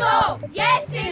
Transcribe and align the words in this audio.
So, 0.00 0.38
jetzt 0.52 1.09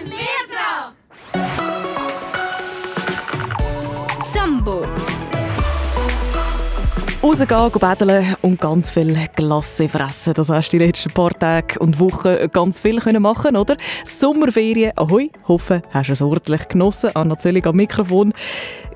Rausgehen, 7.29 7.71
betteln 7.73 8.37
und 8.41 8.59
ganz 8.59 8.91
viel 8.91 9.15
Glasse 9.37 9.87
fressen. 9.87 10.33
Das 10.33 10.49
hast 10.49 10.71
du 10.71 10.79
die 10.79 10.87
letzten 10.87 11.13
paar 11.13 11.39
Tage 11.39 11.79
und 11.79 12.01
Wochen 12.01 12.51
ganz 12.51 12.81
viel 12.81 13.01
können 13.01 13.23
machen 13.23 13.55
oder? 13.55 13.77
Sommerferien, 14.03 14.93
ahoi, 14.97 15.31
hoffe, 15.47 15.83
hast 15.91 16.09
du 16.09 16.15
es 16.15 16.23
ordentlich 16.23 16.67
genossen. 16.69 17.11
Anna 17.13 17.39
Zöllig 17.39 17.67
am 17.67 17.77
Mikrofon. 17.77 18.33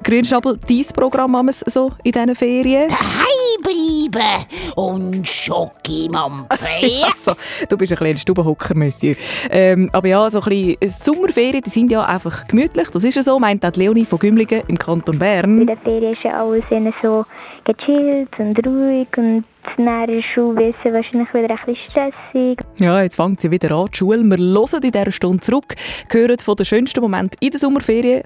Grünschnabel, 0.02 0.58
dein 0.66 0.86
Programm 0.94 1.36
haben 1.36 1.46
wir 1.46 1.52
so 1.52 1.92
in 2.04 2.12
diesen 2.12 2.34
Ferien? 2.34 2.90
bleiben 4.10 4.44
und 4.76 5.26
Schoki 5.26 6.08
mampfen. 6.10 6.66
also, 7.04 7.32
du 7.68 7.76
bist 7.76 7.92
ein 7.92 7.98
kleiner 7.98 8.18
Stubenhocker, 8.18 8.74
Monsieur. 8.74 9.16
Ähm, 9.50 9.88
aber 9.92 10.08
ja, 10.08 10.30
so 10.30 10.40
ein 10.40 10.76
bisschen 10.78 11.14
Sommerferien, 11.14 11.62
die 11.62 11.70
sind 11.70 11.90
ja 11.90 12.02
einfach 12.02 12.46
gemütlich. 12.46 12.88
Das 12.90 13.04
ist 13.04 13.14
ja 13.14 13.22
so, 13.22 13.38
meint 13.38 13.64
auch 13.64 13.72
Leonie 13.74 14.04
von 14.04 14.18
Gümligen 14.18 14.62
im 14.68 14.78
Kanton 14.78 15.18
Bern. 15.18 15.60
In 15.62 15.66
der 15.66 15.78
Ferien 15.78 16.12
ist 16.12 16.22
ja 16.22 16.42
alles 16.42 16.64
so 17.02 17.24
gechillt 17.64 18.30
und 18.38 18.66
ruhig 18.66 19.08
und 19.16 19.44
nach 19.78 20.06
der 20.06 20.22
Schule 20.34 20.70
ist 20.70 20.84
wahrscheinlich 20.84 21.32
wieder 21.32 21.50
ein 21.50 21.58
bisschen 21.66 21.90
stressig. 21.90 22.58
Ja, 22.78 23.02
jetzt 23.02 23.16
fängt 23.16 23.40
sie 23.40 23.50
wieder 23.50 23.74
an, 23.76 23.88
die 23.92 23.98
Schule. 23.98 24.22
Wir 24.22 24.38
hören 24.38 24.82
in 24.82 24.92
dieser 24.92 25.12
Stunde 25.12 25.40
zurück, 25.40 25.74
hören 26.10 26.38
von 26.38 26.56
den 26.56 26.66
schönsten 26.66 27.00
Momenten 27.00 27.38
in 27.40 27.50
der 27.50 27.60
Sommerferien 27.60 28.22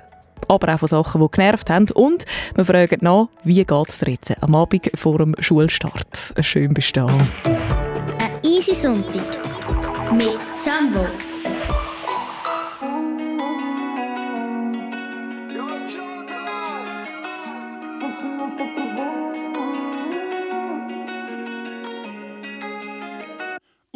aber 0.49 0.75
auch 0.75 0.79
von 0.79 0.89
Sachen, 0.89 1.21
die 1.21 1.31
genervt 1.31 1.71
haben. 1.71 1.91
Und 1.93 2.25
wir 2.55 2.65
fragen 2.65 2.99
nach, 3.01 3.29
wie 3.45 3.65
geht 3.65 3.89
es 3.89 3.99
dir 3.99 4.13
jetzt 4.13 4.43
am 4.43 4.55
Abend 4.55 4.91
vor 4.95 5.19
dem 5.19 5.35
Schulstart? 5.39 6.35
Schön 6.41 6.75
bestehen. 6.75 7.09
Ein 8.19 8.31
easy 8.43 8.75
Sonntag 8.75 9.23
mit 10.13 10.39
Sambo. 10.55 11.07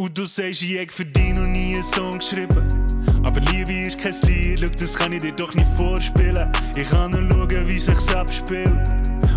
Und 0.01 0.17
du 0.17 0.25
sagst, 0.25 0.62
ich 0.62 0.91
für 0.91 1.05
dich 1.05 1.34
noch 1.34 1.45
nie 1.45 1.75
einen 1.75 1.83
Song 1.83 2.17
geschrieben. 2.17 2.67
Aber 3.23 3.39
Liebe 3.53 3.87
ist 3.87 3.98
kein 3.98 4.15
Lied, 4.23 4.61
schau, 4.62 4.69
das 4.70 4.95
kann 4.95 5.12
ich 5.12 5.20
dir 5.20 5.33
doch 5.33 5.53
nicht 5.53 5.69
vorspielen. 5.77 6.51
Ich 6.75 6.89
kann 6.89 7.11
nur 7.11 7.29
schauen, 7.29 7.69
wie 7.69 7.79
sich's 7.79 8.15
abspielt. 8.15 8.73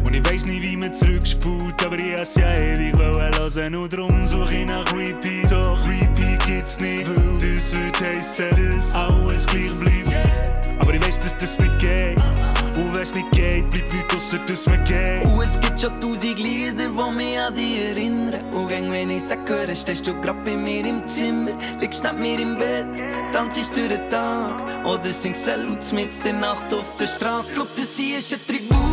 Und 0.05 0.15
ich 0.15 0.23
weiss 0.31 0.45
nicht, 0.45 0.63
wie 0.63 0.77
man 0.77 0.93
zurückspult, 0.93 1.85
aber 1.85 1.99
ich 1.99 2.17
has 2.17 2.35
ja 2.35 2.49
ewig 2.53 2.97
hören 2.97 3.75
und 3.75 3.91
drum 3.91 4.25
suche 4.25 4.55
ich 4.55 4.65
nach 4.65 4.89
Repeat. 4.93 5.51
Doch 5.51 5.85
Repeat 5.85 6.45
gibt's 6.45 6.79
nicht, 6.79 7.09
weil 7.09 7.33
das 7.33 7.73
wird 7.75 7.99
heissen, 7.99 8.77
dass 8.77 8.95
alles 8.95 9.45
gleich 9.47 9.75
bleibt. 9.75 10.62
Aber 10.79 10.93
ich 10.93 11.05
weiss, 11.05 11.19
dass 11.19 11.37
das 11.37 11.59
nicht 11.59 11.77
geht. 11.79 12.17
Und 12.75 12.95
wenn's 12.95 13.13
nicht 13.13 13.31
geht, 13.31 13.69
bleibt 13.69 13.93
nichts 13.93 14.15
ausser, 14.15 14.39
dass 14.39 14.65
man 14.65 14.83
geht. 14.83 15.25
Und 15.25 15.41
es 15.41 15.59
gibt 15.59 15.79
schon 15.79 15.99
tausend 16.01 16.39
Lieder, 16.39 16.87
die 16.87 17.15
mich 17.15 17.39
an 17.39 17.53
dich 17.53 17.77
erinnern. 17.77 18.53
Und 18.53 18.67
gang, 18.67 18.91
wenn 18.91 19.09
ich 19.11 19.23
sag, 19.23 19.47
höre, 19.47 19.75
stehst 19.75 20.07
du 20.07 20.19
grad 20.21 20.43
bei 20.43 20.55
mir 20.55 20.85
im 20.85 21.05
Zimmer. 21.05 21.51
Liegst 21.79 22.03
neben 22.03 22.19
mir 22.19 22.39
im 22.39 22.57
Bett, 22.57 22.87
tanzst 23.31 23.75
durch 23.75 23.89
den 23.89 24.09
Tag. 24.09 24.85
Oder 24.85 25.13
singst 25.13 25.45
Salut 25.45 25.93
mit 25.93 26.09
der 26.25 26.33
Nacht 26.33 26.73
auf 26.73 26.93
der 26.95 27.07
Straße. 27.07 27.53
Schau, 27.55 27.65
das 27.75 27.95
hier 27.95 28.17
ist 28.17 28.33
ein 28.33 28.39
Tribut. 28.47 28.92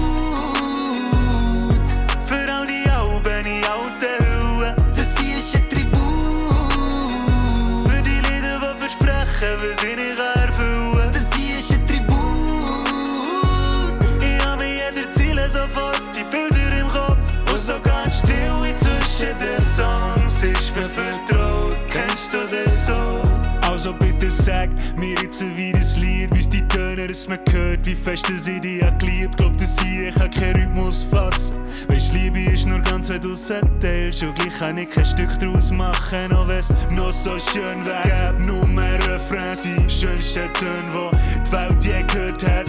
Also 23.83 23.95
bitte 23.95 24.31
sag 24.31 24.69
mir 24.99 25.15
jetzt 25.23 25.43
wie 25.57 25.73
das 25.73 25.97
Lied, 25.97 26.29
wie 26.35 26.45
die 26.45 26.69
Töne, 26.69 27.09
dass 27.09 27.27
man 27.27 27.39
hört, 27.51 27.87
wie 27.87 27.95
fest 27.95 28.29
dass 28.29 28.47
ich 28.47 28.61
dich 28.61 28.83
hab 28.83 28.99
geliebt. 28.99 29.39
Glaub, 29.39 29.57
dass 29.57 29.75
ich, 29.83 30.09
ich 30.09 30.15
kann 30.15 30.31
keinen 30.31 30.65
Rhythmus 30.65 31.05
fassen. 31.05 31.57
Weisst, 31.89 32.13
Liebe 32.13 32.41
ist 32.41 32.67
nur 32.67 32.81
ganz, 32.81 33.09
wenn 33.09 33.23
du 33.23 33.33
es 33.33 33.49
erzählst. 33.49 34.23
Und 34.23 34.35
gleich 34.35 34.59
kann 34.59 34.77
ich 34.77 34.91
kein 34.91 35.07
Stück 35.07 35.31
draus 35.39 35.71
machen, 35.71 36.31
auch 36.31 36.47
wenn's 36.47 36.69
noch 36.95 37.11
so 37.11 37.39
schön 37.39 37.83
wär. 37.87 38.03
Gäb 38.03 38.47
nur 38.47 38.69
mehr 38.69 38.99
Refrains, 39.09 39.63
die 39.63 39.89
schönsten 39.89 40.53
Töne, 40.53 40.83
die 40.93 41.41
die 41.41 41.53
Welt 41.53 41.83
je 41.83 42.03
gehört 42.03 42.47
hat. 42.47 42.67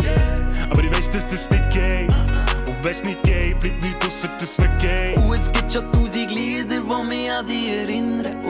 Aber 0.69 0.81
ich 0.81 0.95
weiss, 0.95 1.11
dass 1.11 1.28
das 1.28 1.49
nicht 1.49 1.69
geht. 1.72 2.09
Und 2.69 2.83
wenn's 2.83 3.03
nicht 3.03 3.22
geht, 3.23 3.59
bleibt 3.59 3.83
nichts 3.83 4.07
ausser, 4.07 4.29
dass 4.39 4.57
wir 4.57 4.69
gehen. 4.78 5.22
Und 5.22 5.33
es 5.33 5.51
gibt 5.51 5.73
schon 5.73 5.91
tausend 5.91 6.31
Lieder, 6.31 6.79
die 6.79 7.07
mich 7.09 7.29
an 7.29 7.45
dich 7.45 7.67
erinnern. 7.67 8.41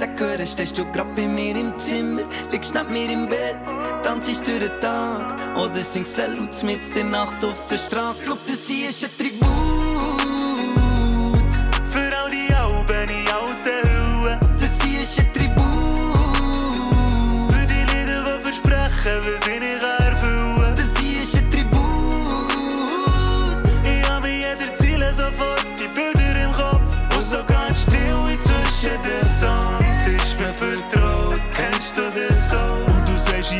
Und 0.00 0.16
gang, 0.16 0.30
wenn 0.30 0.40
ich 0.40 0.50
sag, 0.50 0.60
höre, 0.60 0.66
stehst 0.66 0.78
du 0.78 0.84
grad 0.92 1.14
bei 1.14 1.26
mir 1.26 1.56
im 1.56 1.76
Zimmer. 1.76 2.22
Liegst 2.50 2.74
neben 2.74 2.90
mir 2.92 3.10
im 3.10 3.28
Bett, 3.28 3.56
tanzst 4.02 4.46
durch 4.46 4.60
den 4.60 4.80
Tag. 4.80 5.56
Oder 5.56 5.82
singst 5.84 6.16
Salut 6.16 6.62
mit 6.62 6.80
der 6.94 7.04
Nacht 7.04 7.44
auf 7.44 7.64
der 7.66 7.76
Straße. 7.76 8.24
Schau, 8.26 8.36
das 8.46 8.66
hier 8.66 8.88
ist 8.88 9.04
ein 9.04 9.10
Tribut. 9.18 9.46
Für 11.90 12.16
all 12.16 12.30
die 12.30 12.52
Alben 12.54 13.19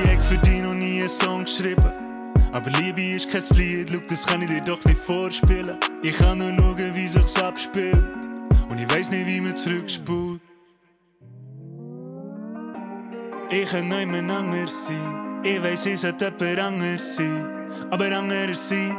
ich 0.03 0.11
hätte 0.11 0.25
für 0.25 0.39
dich 0.39 0.63
noch 0.63 0.75
nie 0.75 1.01
einen 1.01 1.09
Song 1.09 1.45
geschrieben. 1.45 1.93
Aber 2.53 2.71
Liebe 2.71 3.03
ist 3.03 3.31
kein 3.31 3.43
Lied, 3.57 3.91
schau, 3.91 4.01
das 4.09 4.27
kann 4.27 4.43
ich 4.43 4.49
dir 4.49 4.61
doch 4.61 4.85
nicht 4.85 5.01
vorspielen. 5.01 5.79
Ich 6.03 6.17
kann 6.17 6.39
nur 6.39 6.55
schauen, 6.57 6.95
wie 6.95 7.07
sich's 7.07 7.41
abspielt. 7.41 7.97
Und 8.69 8.79
ich 8.79 8.93
weiss 8.95 9.11
nicht, 9.11 9.27
wie 9.27 9.41
man 9.41 9.57
zurückspult. 9.57 10.41
Ich 13.51 13.71
kann 13.71 13.89
niemand 13.89 14.31
anders 14.31 14.87
sein. 14.87 15.41
Ich 15.43 15.63
weiss, 15.63 15.87
ich 15.87 16.01
sollte 16.01 16.33
jemand 16.39 16.59
anders 16.59 17.17
sein. 17.17 17.45
Aber 17.91 18.05
andererseits 18.05 18.95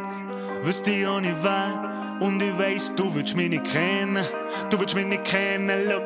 wüsste 0.64 0.92
ich 0.92 1.08
auch 1.08 1.22
nicht 1.22 1.36
wer. 1.42 2.18
Und 2.20 2.42
ich 2.42 2.58
weiss, 2.58 2.94
du 2.96 3.14
willst 3.14 3.36
mich 3.36 3.50
nicht 3.50 3.66
kennen. 3.66 4.26
Du 4.70 4.80
willst 4.80 4.96
mich 4.96 5.06
nicht 5.06 5.24
kennen, 5.24 5.90
look. 5.90 6.04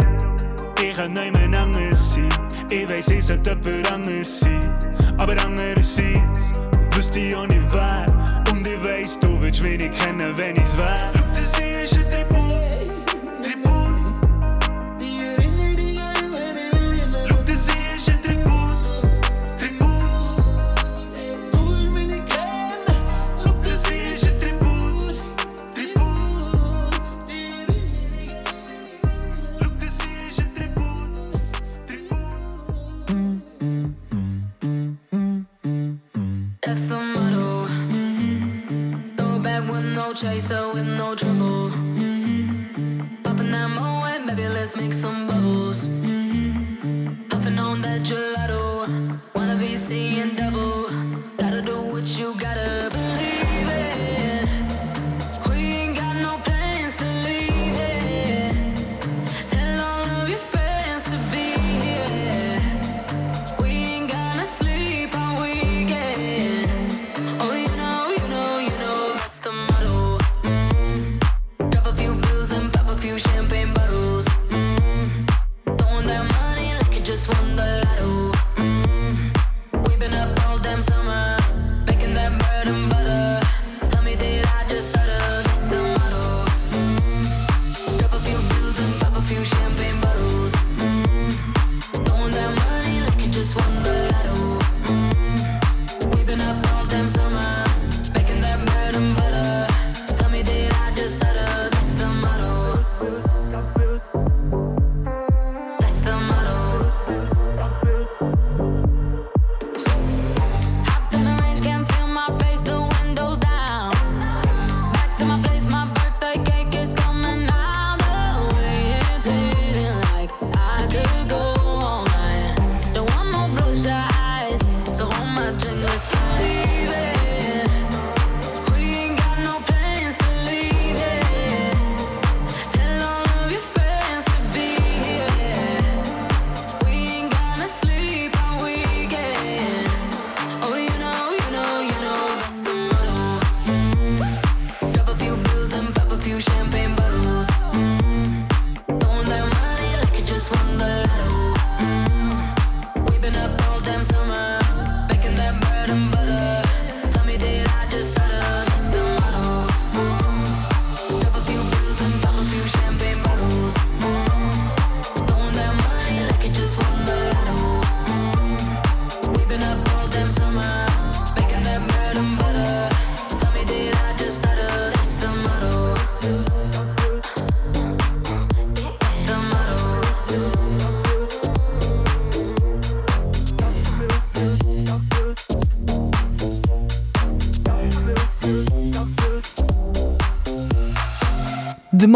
Ich 0.84 0.96
kann 0.96 1.14
niemand 1.14 1.56
anders 1.56 2.14
sein. 2.14 2.30
Ich 2.70 2.90
weiss, 2.90 3.08
ich 3.08 3.26
sollte 3.26 3.58
jemand 3.64 3.92
anders 3.92 4.40
sein. 4.40 4.75
Aber 5.18 5.36
andererseits 5.44 6.52
wüsste 6.94 7.20
ich 7.20 7.36
auch 7.36 7.48
nicht 7.48 7.62
wer. 7.72 8.06
Und 8.52 8.68
ich 8.68 8.84
weiss, 8.84 9.20
du 9.20 9.42
willst 9.42 9.64
mich 9.64 9.78
nicht 9.78 9.98
kennen, 9.98 10.34
wenn 10.38 10.56
ich's 10.56 10.78
wär. 10.78 11.25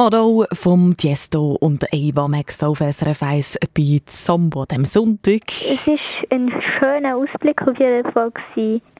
Motto 0.01 0.45
vom 0.53 0.95
Tiesto 0.95 1.57
und 1.59 1.85
Eva 1.91 2.29
Max 2.29 2.63
auf 2.63 2.77
SRF 2.77 3.21
1 3.21 3.59
bei 3.75 3.99
Sambo 4.05 4.63
dem 4.63 4.85
Sonntag. 4.85 5.41
Es 5.49 5.85
war 5.85 5.97
ein 6.29 6.49
schöner 6.79 7.17
Ausblick 7.17 7.61
auf 7.63 7.77
jeden 7.77 8.09
Fall. 8.13 8.31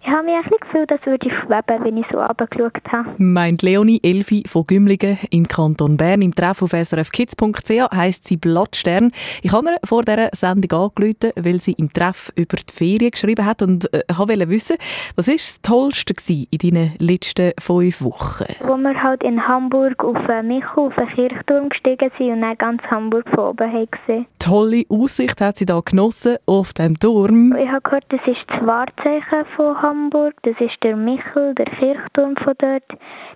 Ich 0.02 0.08
habe 0.08 0.24
mich 0.24 0.36
eigentlich 0.36 0.60
gefühlt, 0.62 0.92
als 0.92 1.06
würde 1.06 1.28
ich 1.28 1.34
schweben, 1.34 1.84
wenn 1.84 1.98
ich 1.98 2.06
so 2.12 2.20
runtergeschaut 2.20 2.82
habe. 2.90 3.10
Meint 3.18 3.62
Leonie 3.62 4.00
Elfi 4.02 4.44
von 4.48 4.64
Gümligen 4.66 5.18
im 5.30 5.48
Kanton 5.48 5.98
Bern. 5.98 6.22
Im 6.22 6.34
Treff 6.34 6.62
auf 6.62 6.72
srfkids.ch 6.72 7.92
heisst 7.94 8.26
sie 8.26 8.38
Blattstern. 8.38 9.12
Ich 9.42 9.52
habe 9.52 9.68
ihr 9.68 9.78
vor 9.84 10.04
dieser 10.04 10.30
Sendung 10.34 10.86
angerufen, 10.86 11.32
weil 11.36 11.60
sie 11.60 11.74
im 11.74 11.92
Treff 11.92 12.32
über 12.38 12.56
die 12.58 12.74
Ferien 12.74 13.12
geschrieben 13.12 13.46
hat 13.46 13.62
und 13.62 13.94
äh, 13.94 14.04
wollte 14.16 14.50
wissen, 14.50 14.78
was 15.18 15.28
war 15.28 15.36
das 15.36 15.62
Tollste 15.62 16.14
in 16.50 16.58
deinen 16.58 16.94
letzten 17.00 17.52
fünf 17.60 18.02
Wochen? 18.02 18.46
Wo 18.62 18.78
wir 18.78 19.04
halt 19.04 19.22
in 19.24 19.46
Hamburg 19.46 20.02
auf 20.04 20.18
Michel 20.44 20.70
auf 20.76 20.96
den 20.96 21.10
Kirchturm 21.10 21.70
gestiegen 21.70 22.10
sind 22.18 22.32
und 22.32 22.42
dann 22.42 22.58
ganz 22.58 22.82
Hamburg 22.84 23.26
von 23.36 23.50
oben 23.50 23.72
haben 23.72 23.88
gesehen. 23.92 24.26
Tolle 24.40 24.84
Aussicht 24.90 25.42
hat 25.42 25.58
sie 25.58 25.66
da 25.66 25.82
genossen 25.84 26.38
auf 26.46 26.74
dem 26.74 26.98
Turm. 26.98 27.56
Ich 27.58 27.68
habe 27.70 27.82
gehört, 27.82 28.06
das 28.10 28.22
ist 28.26 28.46
das 28.48 28.66
Wahrzeichen 28.66 29.46
von 29.56 29.76
Hamburg. 29.76 29.89
Hamburg. 29.90 30.36
Das 30.44 30.56
ist 30.60 30.78
der 30.84 30.96
Michel, 30.96 31.56
der 31.56 31.66
Kirchturm 31.66 32.36
von 32.38 32.54
dort. 32.60 32.84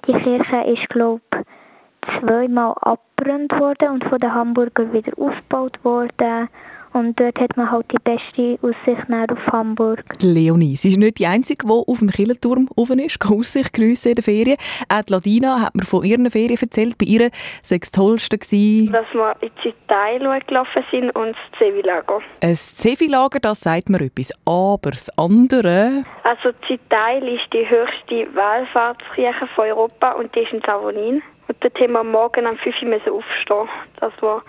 Die 0.07 0.13
Kirche 0.13 0.71
ist, 0.71 0.87
glaube 0.89 1.21
ich, 1.31 2.19
zweimal 2.19 2.75
abgebrannt 2.81 3.51
worden 3.59 3.89
und 3.93 4.03
von 4.03 4.19
den 4.19 4.33
Hamburgern 4.33 4.93
wieder 4.93 5.13
aufgebaut 5.17 5.83
worden. 5.83 6.49
Und 6.93 7.19
dort 7.19 7.39
hat 7.39 7.57
man 7.57 7.71
halt 7.71 7.87
die 7.91 7.97
beste 8.03 8.59
Aussicht 8.61 9.09
auf 9.09 9.47
Hamburg. 9.51 10.03
Leonie, 10.21 10.75
sie 10.75 10.89
ist 10.89 10.97
nicht 10.97 11.17
die 11.19 11.25
Einzige, 11.25 11.65
die 11.65 11.71
auf 11.71 11.99
dem 11.99 12.09
Killenturm 12.09 12.69
rauf 12.77 12.91
ist, 12.91 13.19
kann 13.19 13.39
Aussicht 13.39 13.73
geniessen 13.73 14.09
in 14.09 14.15
der 14.15 14.23
Ferien. 14.23 14.57
Auch 14.89 15.01
Ladina 15.09 15.61
hat 15.61 15.75
mir 15.75 15.85
von 15.85 16.03
ihren 16.03 16.29
Ferien 16.29 16.59
erzählt. 16.61 16.97
Bei 16.99 17.05
ihr 17.05 17.31
sei 17.63 17.79
das 17.79 17.91
Tollste 17.91 18.37
gewesen. 18.37 18.91
Dass 18.91 19.11
wir 19.13 19.35
in 19.41 19.49
Zitai 19.61 20.19
gelaufen 20.47 20.83
sind 20.91 21.09
und 21.15 21.29
das 21.29 21.59
Zevi-Lager. 21.59 22.19
Ein 22.41 22.55
Zevi-Lager, 22.55 23.39
das 23.39 23.61
sagt 23.61 23.89
mir 23.89 24.01
etwas. 24.01 24.31
Aber 24.45 24.91
das 24.91 25.09
andere... 25.17 26.03
Also 26.23 26.51
Zitai 26.67 27.17
ist 27.19 27.51
die 27.51 27.67
höchste 27.67 28.35
Wallfahrtskirche 28.35 29.47
von 29.55 29.65
Europa 29.65 30.11
und 30.11 30.33
die 30.35 30.41
ist 30.41 30.53
in 30.53 30.61
Savonin. 30.61 31.23
Und 31.47 31.57
dort 31.59 31.79
haben 31.79 31.93
wir 31.93 32.03
morgen 32.03 32.45
um 32.45 32.57
5 32.57 32.75
Uhr 32.83 33.13
aufstehen. 33.13 33.69
Das 33.99 34.13
war 34.21 34.43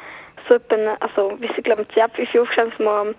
so 0.48 0.54
etwa, 0.54 0.96
also 1.00 1.40
wir 1.40 1.48
sind 1.54 1.64
glaube 1.64 1.82
ich 1.82 1.94
sehr 1.94 2.08
viel 2.10 2.40
aufgestanden, 2.40 2.72
dass 2.78 2.86
wir 2.86 2.90
am 2.90 3.14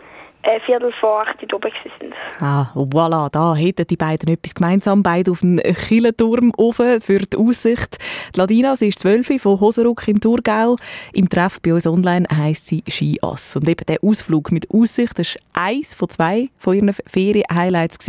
äh, 0.46 0.60
Viertel 0.62 0.94
vor 1.00 1.22
acht 1.22 1.54
oben 1.54 1.72
sind. 2.00 2.14
Ah, 2.40 2.68
voilà, 2.76 3.30
da 3.32 3.56
hätten 3.56 3.88
die 3.88 3.98
beiden 3.98 4.32
etwas 4.32 4.54
gemeinsam, 4.54 5.02
beide 5.04 5.32
auf 5.32 5.40
dem 5.40 5.58
Killenturm 5.58 6.52
oben 6.58 7.02
für 7.02 7.20
die 7.20 7.38
Aussicht. 7.38 7.98
Die 8.36 8.40
Ladina, 8.40 8.76
sie 8.76 8.90
ist 8.90 9.00
zwölf 9.00 9.28
von 9.42 9.60
Hoseruck 9.60 10.08
im 10.08 10.22
Thurgau. 10.22 10.76
Im 11.14 11.30
Treff 11.30 11.60
bei 11.62 11.74
uns 11.74 11.88
online 11.88 12.28
heisst 12.32 12.68
sie 12.68 12.84
Skiass. 12.88 13.56
Und 13.56 13.68
eben 13.68 13.86
der 13.88 13.98
Ausflug 14.04 14.52
mit 14.52 14.68
Aussicht, 14.72 15.18
das 15.18 15.36
war 15.54 15.66
eins 15.66 15.96
von 15.96 16.10
zwei 16.10 16.50
von 16.60 16.76
ihren 16.76 16.94
Ferien-Highlights. 16.94 18.08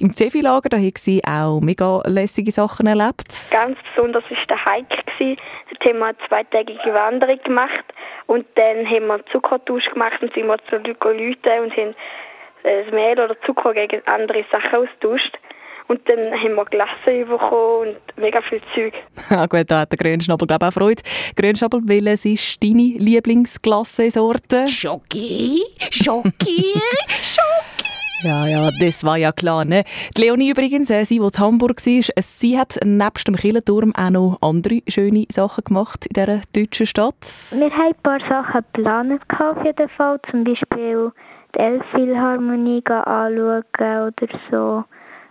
Im 0.00 0.14
Zefi-Lager, 0.14 0.70
da 0.70 0.78
hat 0.78 0.98
sie 0.98 1.22
auch 1.24 1.60
mega 1.60 2.00
lässige 2.06 2.50
Sachen 2.50 2.86
erlebt. 2.86 3.28
Ganz 3.50 3.76
besonders 3.94 4.24
war 4.24 4.38
der 4.48 4.64
Hike. 4.64 5.04
Dort 5.18 5.84
haben 5.84 5.98
wir 5.98 6.06
eine 6.06 6.16
zweitägige 6.28 6.94
Wanderung 6.94 7.38
gemacht 7.44 7.84
und 8.26 8.46
dann 8.54 8.88
haben 8.88 9.06
wir 9.06 9.24
Zuckertausch 9.32 9.84
gemacht 9.92 10.22
und 10.22 10.32
sind 10.34 10.46
wir 10.46 10.58
zu 10.68 10.76
Leuten 10.76 11.62
und 11.62 11.76
haben 11.76 11.94
das 12.62 12.92
Mehl 12.92 13.20
oder 13.20 13.36
Zucker 13.42 13.74
gegen 13.74 14.02
andere 14.06 14.44
Sachen 14.50 14.86
austauscht. 14.86 15.38
Und 15.86 16.08
dann 16.08 16.32
haben 16.32 16.54
wir 16.54 16.64
Glasse 16.64 17.26
bekommen 17.26 17.88
und 17.88 18.16
mega 18.16 18.40
viel 18.42 18.62
Zeug. 18.74 18.94
Ah, 19.30 19.46
gut, 19.46 19.70
da 19.70 19.80
hat 19.80 19.92
der 19.92 19.98
Grünschnabel, 19.98 20.46
glaube 20.46 20.64
ich, 20.64 20.68
auch 20.68 20.72
Freude. 20.72 21.02
Grünschnabel, 21.36 21.80
welches 21.84 22.24
ist 22.24 22.62
deine 22.62 22.96
Lieblingsglassesorte? 22.98 24.68
Schoki, 24.68 25.62
Schoki, 25.90 26.72
Schoki. 27.08 27.73
Ja, 28.24 28.46
ja, 28.46 28.70
das 28.80 29.04
war 29.04 29.18
ja 29.18 29.32
klar. 29.32 29.66
Ne? 29.66 29.84
Die 30.16 30.22
Leonie 30.22 30.50
übrigens, 30.50 30.88
äh, 30.88 31.04
sie, 31.04 31.18
die 31.18 31.20
in 31.20 31.38
Hamburg 31.38 31.84
war, 31.84 32.08
äh, 32.16 32.22
sie 32.22 32.58
hat 32.58 32.78
nebst 32.82 33.28
dem 33.28 33.36
Killenturm 33.36 33.92
auch 33.94 34.08
noch 34.08 34.38
andere 34.40 34.80
schöne 34.88 35.26
Sachen 35.30 35.64
gemacht 35.64 36.06
in 36.06 36.14
dieser 36.14 36.40
deutschen 36.56 36.86
Stadt. 36.86 37.20
Wir 37.52 37.70
haben 37.70 37.88
ein 37.88 38.02
paar 38.02 38.20
Sachen 38.20 38.64
geplant 38.72 39.20
auf 39.38 39.62
jeden 39.62 39.90
Fall. 39.90 40.18
Zum 40.30 40.42
Beispiel 40.42 41.12
die 41.54 41.58
Elbphilharmonie 41.58 42.82
anschauen 42.86 44.08
oder 44.08 44.38
so. 44.50 44.84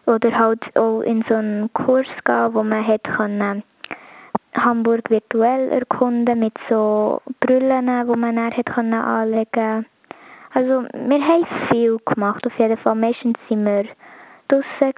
Oder 0.06 0.38
halt 0.38 0.62
auch 0.76 1.02
in 1.02 1.26
so 1.28 1.34
einen 1.34 1.74
Kurs 1.74 2.06
gehen, 2.26 2.54
wo 2.54 2.62
man 2.62 2.86
hat 2.86 3.04
können 3.06 3.64
Hamburg 4.54 5.10
virtuell 5.10 5.72
erkunden 5.72 6.40
mit 6.40 6.54
so 6.70 7.22
Brillen, 7.40 7.88
die 7.88 8.16
man 8.16 8.36
dann 8.36 8.94
anlegen 8.94 9.46
konnte. 9.52 9.93
Also, 10.54 10.84
wir 10.94 11.22
haben 11.22 11.48
viel 11.72 11.98
gemacht, 12.06 12.46
auf 12.46 12.58
jeden 12.60 12.78
Fall. 12.78 12.96
Meistens 12.96 13.38
sind 13.50 13.66
wir 13.66 13.86
draussen 14.54 14.94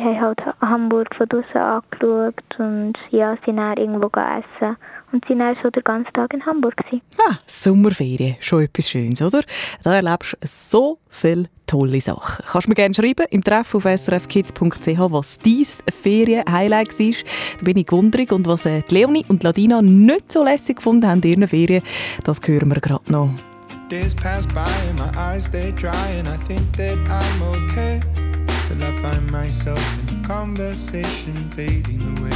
haben 0.00 0.20
halt 0.20 0.38
Hamburg 0.60 1.14
von 1.16 1.28
draussen 1.28 1.56
angeschaut 1.56 2.58
und 2.58 2.94
ja, 3.10 3.36
sind 3.44 3.56
dann 3.56 3.76
irgendwo 3.76 4.06
essen. 4.06 4.76
Und 5.12 5.24
sind 5.26 5.38
dann 5.38 5.56
so 5.62 5.70
den 5.70 5.84
ganzen 5.84 6.12
Tag 6.12 6.34
in 6.34 6.44
Hamburg 6.44 6.76
gewesen. 6.76 7.00
Ah, 7.18 7.36
Sommerferien, 7.46 8.36
schon 8.40 8.62
etwas 8.62 8.90
Schönes, 8.90 9.22
oder? 9.22 9.42
Da 9.84 9.94
erlebst 9.94 10.36
du 10.40 10.46
so 10.46 10.98
viele 11.08 11.46
tolle 11.66 12.00
Sachen. 12.00 12.44
Kannst 12.50 12.68
mir 12.68 12.74
gerne 12.74 12.94
schreiben 12.94 13.26
im 13.30 13.42
Treff 13.42 13.74
auf 13.74 13.84
srfkids.ch, 13.84 14.98
was 14.98 15.38
dein 15.38 15.66
Ferien-Highlight 15.92 16.98
war. 16.98 17.14
Da 17.58 17.64
bin 17.64 17.76
ich 17.76 17.86
gewundert 17.86 18.32
und 18.32 18.46
was 18.48 18.66
äh, 18.66 18.82
Leonie 18.90 19.24
und 19.28 19.44
Ladina 19.44 19.80
nicht 19.80 20.32
so 20.32 20.42
lässig 20.42 20.78
gefunden 20.78 21.06
haben 21.06 21.22
in 21.22 21.30
ihren 21.30 21.48
Ferien, 21.48 21.82
das 22.24 22.40
hören 22.44 22.68
wir 22.68 22.80
gerade 22.80 23.10
noch. 23.10 23.30
Days 23.88 24.14
pass 24.14 24.44
by 24.46 24.68
and 24.68 24.98
my 24.98 25.12
eyes 25.16 25.44
stay 25.44 25.70
dry, 25.70 26.08
and 26.08 26.26
I 26.28 26.36
think 26.36 26.76
that 26.76 26.98
I'm 27.08 27.42
okay. 27.42 28.00
Till 28.64 28.82
I 28.82 28.90
find 29.00 29.30
myself 29.30 29.78
in 30.08 30.24
conversation 30.24 31.48
fading 31.50 32.18
away. 32.18 32.30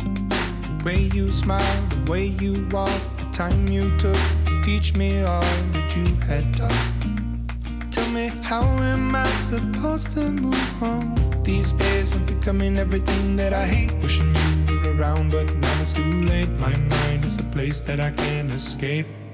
The 0.00 0.84
way 0.84 1.10
you 1.14 1.30
smile, 1.30 1.86
the 1.90 2.10
way 2.10 2.34
you 2.40 2.66
walk, 2.72 2.90
the 3.18 3.28
time 3.30 3.68
you 3.68 3.96
took 3.98 4.16
to 4.46 4.60
teach 4.62 4.96
me 4.96 5.22
all 5.22 5.42
that 5.74 5.96
you 5.96 6.06
had 6.26 6.52
taught. 6.56 7.92
Tell 7.92 8.10
me, 8.10 8.32
how 8.42 8.64
am 8.82 9.14
I 9.14 9.28
supposed 9.28 10.10
to 10.14 10.28
move 10.28 10.82
on? 10.82 11.14
These 11.44 11.74
days 11.74 12.14
I'm 12.14 12.26
becoming 12.26 12.78
everything 12.78 13.36
that 13.36 13.52
I 13.52 13.64
hate. 13.64 13.92
Wishing 14.02 14.34
you 14.66 14.80
were 14.80 14.96
around, 14.96 15.30
but 15.30 15.54
now 15.54 15.80
it's 15.80 15.92
too 15.92 16.02
late. 16.02 16.50
My 16.58 16.76
mind 16.76 17.24
is 17.24 17.36
a 17.38 17.44
place 17.44 17.80
that 17.82 18.00
I 18.00 18.10
can't 18.10 18.50
escape 18.50 19.06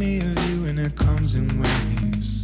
Me 0.00 0.16
of 0.16 0.50
you 0.50 0.64
and 0.64 0.80
it 0.80 0.96
comes 0.96 1.34
in 1.34 1.46
waves. 1.60 2.42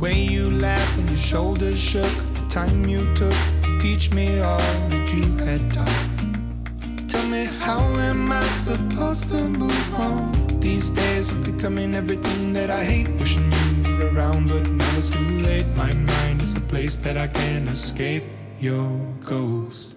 Way 0.00 0.14
you 0.14 0.50
laughed 0.50 0.96
when 0.96 1.06
your 1.06 1.16
shoulders 1.18 1.78
shook, 1.78 2.10
the 2.32 2.46
time 2.48 2.86
you 2.86 3.02
took 3.14 3.38
to 3.64 3.78
teach 3.78 4.10
me 4.12 4.40
all 4.40 4.56
that 4.88 5.06
you 5.12 5.24
had 5.44 5.70
taught. 5.70 7.08
Tell 7.10 7.26
me, 7.28 7.44
how 7.44 7.82
am 8.08 8.32
I 8.32 8.42
supposed 8.68 9.28
to 9.28 9.48
move 9.62 9.94
on? 9.96 10.32
These 10.58 10.88
days 10.88 11.28
I'm 11.30 11.42
becoming 11.42 11.94
everything 11.94 12.54
that 12.54 12.70
I 12.70 12.82
hate. 12.84 13.10
Wishing 13.20 13.52
you 13.84 13.98
were 13.98 14.14
around, 14.14 14.48
but 14.48 14.66
now 14.70 14.96
it's 14.96 15.10
too 15.10 15.28
late. 15.48 15.66
My 15.76 15.92
mind 15.92 16.40
is 16.40 16.54
the 16.54 16.66
place 16.72 16.96
that 17.04 17.18
I 17.18 17.26
can't 17.26 17.68
escape. 17.68 18.24
Your 18.60 18.88
ghost. 19.22 19.96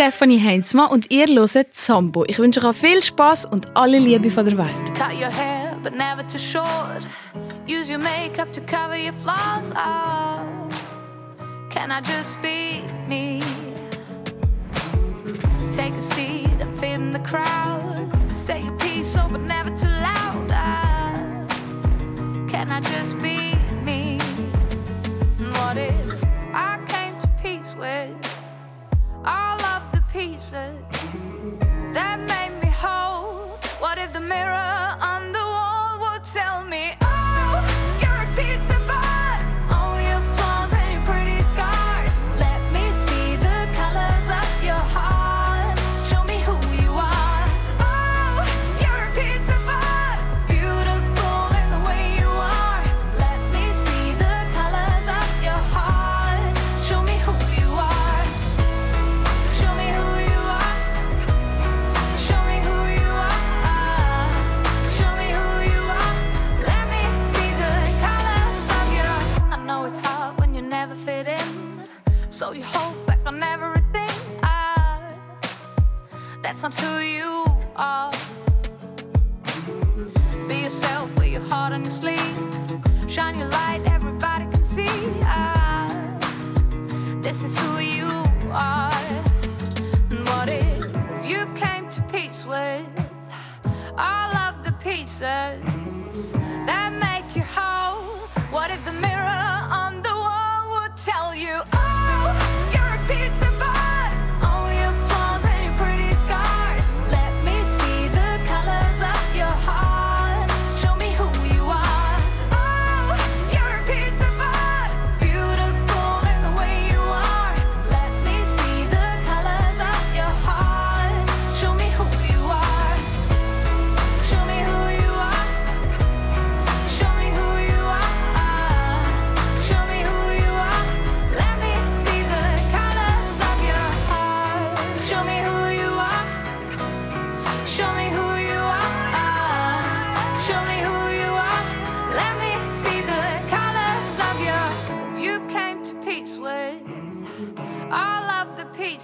Stefanie 0.00 0.40
Heinzmann 0.42 0.88
und 0.88 1.10
ihr 1.10 1.26
hört 1.26 1.74
Zambo. 1.74 2.24
Ich 2.26 2.38
wünsche 2.38 2.64
euch 2.64 2.74
viel 2.74 3.02
Spaß 3.02 3.44
und 3.44 3.76
alle 3.76 3.98
Liebe 3.98 4.30
von 4.30 4.46
der 4.46 4.56
Welt. 4.56 4.94
Cut 4.94 5.12
your 5.12 5.28
hair, 5.28 5.76
but 5.82 5.92
never 5.92 6.26
too 6.26 6.38
short. 6.38 7.06
Use 7.68 7.92
your 7.92 7.98
makeup 7.98 8.50
to 8.54 8.62
cover 8.62 8.96
your 8.96 9.12
flaws. 9.22 9.74
Oh, 9.76 10.70
can 11.68 11.90
I 11.92 12.00
just 12.00 12.40
be 12.40 12.82
me? 13.10 13.42
Take 15.70 15.92
a 15.92 16.00
seat 16.00 16.48
and 16.62 16.80
fit 16.80 16.94
in 16.94 17.12
the 17.12 17.18
crowd. 17.18 18.08
Say 18.26 18.62
your 18.62 18.78
piece, 18.78 19.14
oh, 19.18 19.28
but 19.30 19.42
never 19.42 19.68
too 19.68 19.86
loud. 19.86 20.50
Oh, 20.50 21.46
can 22.48 22.72
I 22.72 22.80
just 22.80 23.18
be 23.20 23.54
me? 23.84 24.18
What 25.58 25.76
if 25.76 26.24
I 26.54 26.78
came 26.88 27.20
to 27.20 27.28
peace 27.42 27.76
with 27.78 28.19
that 31.92 32.20
made 32.20 32.50
me 32.50 32.59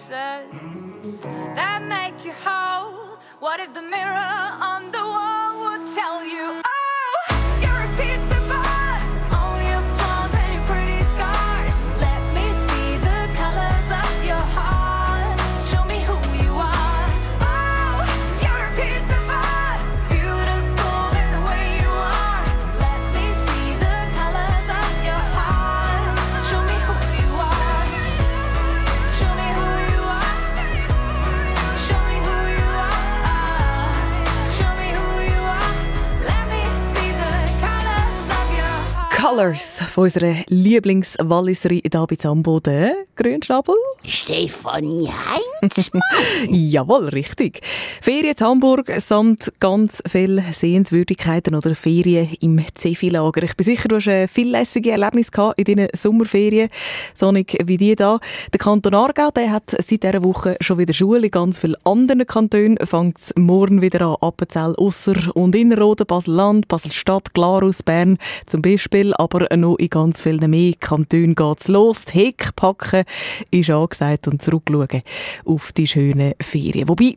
pieces 0.08 1.22
that 1.22 1.82
make 1.82 2.25
you 2.25 2.32
whole, 2.32 3.18
what 3.40 3.60
if 3.60 3.72
the 3.75 3.82
mirror 3.82 4.14
on 4.14 4.92
the 4.92 4.98
wall 4.98 5.78
would 5.78 5.94
tell 5.94 6.25
you, 6.25 6.62
Colors 39.37 39.83
von 39.93 40.05
unserer 40.05 40.35
Lieblingswalliserin 40.49 41.83
hier 41.83 42.07
bei 42.07 42.16
Zambo, 42.16 42.59
der 42.59 42.95
Grünschnabel. 43.16 43.75
Stefanie 44.02 45.11
Heinzmann. 45.61 46.00
Jawohl, 46.49 47.11
richtig. 47.11 47.61
Ferien 48.00 48.35
in 48.38 48.47
Hamburg 48.47 48.90
samt 48.99 49.52
ganz 49.61 50.02
viele 50.09 50.43
Sehenswürdigkeiten 50.52 51.55
oder 51.55 51.75
Ferien 51.75 52.35
im 52.40 52.64
Zefi-Lager. 52.75 53.43
Ich 53.43 53.57
bin 53.57 53.64
sicher, 53.64 53.88
du 53.88 53.97
hast 53.97 54.07
äh, 54.07 54.26
viel 54.26 54.50
lässige 54.50 54.93
Erlebnisse 54.93 55.33
gehabt 55.33 55.59
in 55.59 55.64
deinen 55.64 55.88
Sommerferien, 55.93 56.71
so 57.12 57.31
nicht 57.31 57.59
wie 57.66 57.76
die 57.76 57.95
da. 57.95 58.21
Der 58.55 58.59
Kanton 58.59 58.95
Aargau, 58.95 59.31
der 59.33 59.50
hat 59.52 59.71
seit 59.71 60.02
dieser 60.02 60.23
Woche 60.23 60.57
schon 60.62 60.78
wieder 60.78 60.95
Schule. 60.95 61.26
In 61.26 61.31
ganz 61.31 61.59
vielen 61.59 61.76
anderen 61.85 62.26
Kantonen 62.26 62.78
fängt 62.87 63.19
es 63.21 63.35
morgen 63.37 63.83
wieder 63.83 64.00
an. 64.00 64.16
Appenzell, 64.21 64.75
Ausser- 64.76 65.35
und 65.35 65.55
Innerrhoden, 65.55 66.07
Basel-Land, 66.07 66.69
Basel-Stadt, 66.69 67.35
Glarus, 67.35 67.83
Bern 67.83 68.16
zum 68.47 68.62
Beispiel. 68.62 69.12
Aber 69.26 69.56
noch 69.56 69.76
in 69.76 69.88
ganz 69.88 70.21
vielen 70.21 70.50
mehr 70.50 70.75
Kantonen 70.78 71.35
geht 71.35 71.61
es 71.61 71.68
los. 71.68 72.04
Die 72.04 72.18
Heck 72.18 72.54
packen 72.56 73.04
ist 73.50 73.71
angesagt 73.71 74.28
und 74.28 74.40
zurückschauen 74.40 75.02
auf 75.45 75.73
die 75.73 75.87
schönen 75.87 76.35
Ferien. 76.40 76.88
Wobei, 76.88 77.16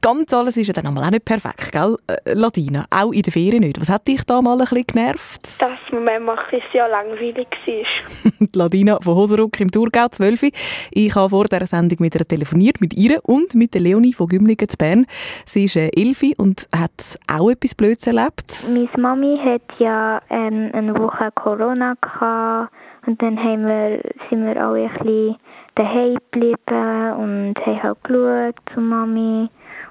ganz 0.00 0.32
alles 0.32 0.56
ist 0.56 0.68
ja 0.68 0.74
dann 0.74 0.96
auch 0.96 1.10
nicht 1.10 1.24
perfekt, 1.24 1.72
gell? 1.72 1.96
Äh, 2.06 2.32
Ladina, 2.34 2.86
auch 2.90 3.12
in 3.12 3.22
den 3.22 3.32
Ferien 3.32 3.60
nicht. 3.60 3.80
Was 3.80 3.88
hat 3.88 4.06
dich 4.06 4.22
da 4.24 4.40
mal 4.40 4.60
ein 4.60 4.66
bisschen 4.66 4.86
genervt? 4.86 5.60
Dass 5.60 5.82
man 5.92 6.04
manchmal 6.04 6.62
sehr 6.72 6.88
langweilig 6.88 7.48
war. 7.66 8.48
Ladina 8.54 8.98
von 9.00 9.14
Hoseruck 9.16 9.60
im 9.60 9.70
Thurgau, 9.70 10.08
12. 10.08 10.50
Ich 10.92 11.14
habe 11.14 11.30
vor 11.30 11.44
dieser 11.44 11.66
Sendung 11.66 11.98
mit 12.00 12.14
ihr 12.14 12.26
telefoniert, 12.26 12.80
mit 12.80 12.94
ihr 12.94 13.20
und 13.24 13.54
mit 13.54 13.74
der 13.74 13.80
Leonie 13.80 14.12
von 14.12 14.28
Gümligen 14.28 14.68
zu 14.68 14.76
Bern. 14.76 15.06
Sie 15.44 15.64
ist 15.64 15.76
äh, 15.76 15.90
Elfi 15.96 16.34
und 16.36 16.68
hat 16.74 17.18
auch 17.26 17.50
etwas 17.50 17.74
Blödes 17.74 18.06
erlebt. 18.06 18.54
Meine 18.68 18.88
Mami 18.96 19.38
hat 19.44 19.78
ja 19.78 20.20
ähm, 20.30 20.70
eine 20.72 20.94
Woche 20.94 21.30
Corona 21.48 21.94
gehabt 22.02 22.70
und 23.06 23.22
dann 23.22 23.42
haben 23.42 23.64
wir, 23.66 24.02
sind 24.28 24.44
wir 24.44 24.62
alle 24.62 24.82
ein 24.82 24.98
bisschen 24.98 25.36
daheim 25.76 26.18
geblieben 26.30 27.12
und 27.16 27.54
haben 27.64 27.82
halt 27.82 28.04
geschaut 28.04 28.54
zu 28.74 28.80
Mami. 28.82 29.48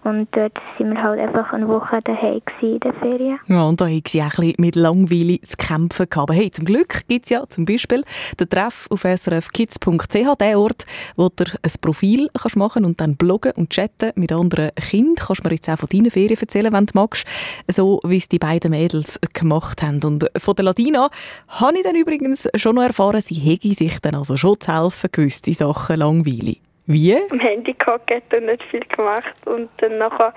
Und 0.08 0.30
dort 0.32 0.54
sind 0.78 0.92
wir 0.92 1.04
halt 1.04 1.20
einfach 1.20 1.52
eine 1.52 1.68
Woche 1.68 2.00
daheim 2.02 2.42
in 2.62 2.80
der 2.80 2.94
Ferien. 2.94 3.40
Ja, 3.48 3.66
und 3.66 3.82
da 3.82 3.88
haben 3.88 4.04
sie 4.08 4.22
auch 4.22 4.38
ein 4.38 4.54
mit 4.58 4.78
Langweile 4.78 5.42
zu 5.42 5.58
kämpfen 5.58 6.10
gehabt. 6.10 6.30
Aber 6.30 6.34
hey, 6.34 6.50
zum 6.50 6.64
Glück 6.64 7.06
gibt 7.10 7.26
es 7.26 7.30
ja 7.30 7.44
zum 7.50 7.66
Beispiel 7.66 8.06
den 8.40 8.48
Treff 8.48 8.88
auf 8.90 9.02
srfkids.ch, 9.02 10.36
der 10.40 10.60
Ort, 10.60 10.86
wo 11.18 11.28
du 11.28 11.44
ein 11.44 11.72
Profil 11.82 12.30
kannst 12.34 12.56
machen 12.56 12.86
und 12.86 13.02
dann 13.02 13.18
bloggen 13.18 13.52
und 13.58 13.70
chatten 13.70 14.14
mit 14.16 14.32
anderen 14.32 14.72
Kindern. 14.76 15.16
Kannst 15.16 15.44
du 15.44 15.50
mir 15.50 15.56
jetzt 15.56 15.70
auch 15.70 15.80
von 15.80 15.90
deinen 15.90 16.10
Ferien 16.10 16.40
erzählen, 16.40 16.72
wenn 16.72 16.86
du 16.86 16.94
magst. 16.94 17.28
So, 17.68 18.00
wie 18.06 18.18
es 18.18 18.30
die 18.30 18.40
beiden 18.40 18.72
Mädels 18.72 19.20
gemacht 19.34 19.84
haben. 19.84 20.02
Und 20.06 20.26
von 20.38 20.56
der 20.56 20.64
Ladina 20.64 21.10
habe 21.50 21.78
ich 21.78 21.84
dann 21.84 21.98
übrigens 21.98 22.48
schon 22.56 22.76
noch 22.76 22.84
erfahren, 22.84 23.20
sie 23.20 23.36
hätte 23.36 23.68
sich 23.74 24.00
dann 24.00 24.16
also 24.16 24.38
schon 24.38 24.58
zu 24.58 24.74
helfen, 24.74 25.10
gewisse 25.12 25.54
Sachen 25.54 25.98
langweilig. 25.98 26.62
Wie? 26.90 27.18
Am 27.32 27.40
Handy 27.40 27.74
gehockt 27.74 28.34
und 28.34 28.46
nicht 28.46 28.64
viel 28.72 28.86
gemacht. 28.86 29.36
Und 29.46 29.70
dann 29.78 29.98
nachher 29.98 30.34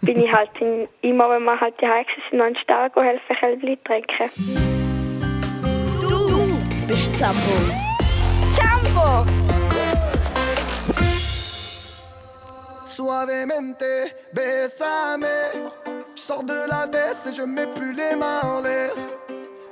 bin 0.00 0.20
ich 0.20 0.32
halt 0.32 0.50
in, 0.60 0.88
immer, 1.02 1.30
wenn 1.30 1.44
wir 1.44 1.60
halt 1.60 1.80
die 1.80 1.86
Hause 1.86 2.06
sind, 2.28 2.38
noch 2.38 2.46
in 2.46 2.54
den 2.54 2.62
Stall 2.62 2.90
helfen, 2.96 3.36
Kälbchen 3.36 3.84
trinken. 3.84 4.30
Du 6.00 6.86
bist 6.88 7.16
Zambo. 7.16 7.38
Zambo! 8.50 9.24
Suavemente, 12.84 14.10
besame. 14.32 15.26
Je 16.14 16.20
sors 16.20 16.42
de 16.42 16.68
la 16.68 16.86
baisse 16.88 17.28
et 17.28 17.32
je 17.32 17.42
mets 17.42 17.68
plus 17.74 17.92
les 17.92 18.16
mains 18.16 18.40
en 18.42 18.60
l'air. 18.60 18.92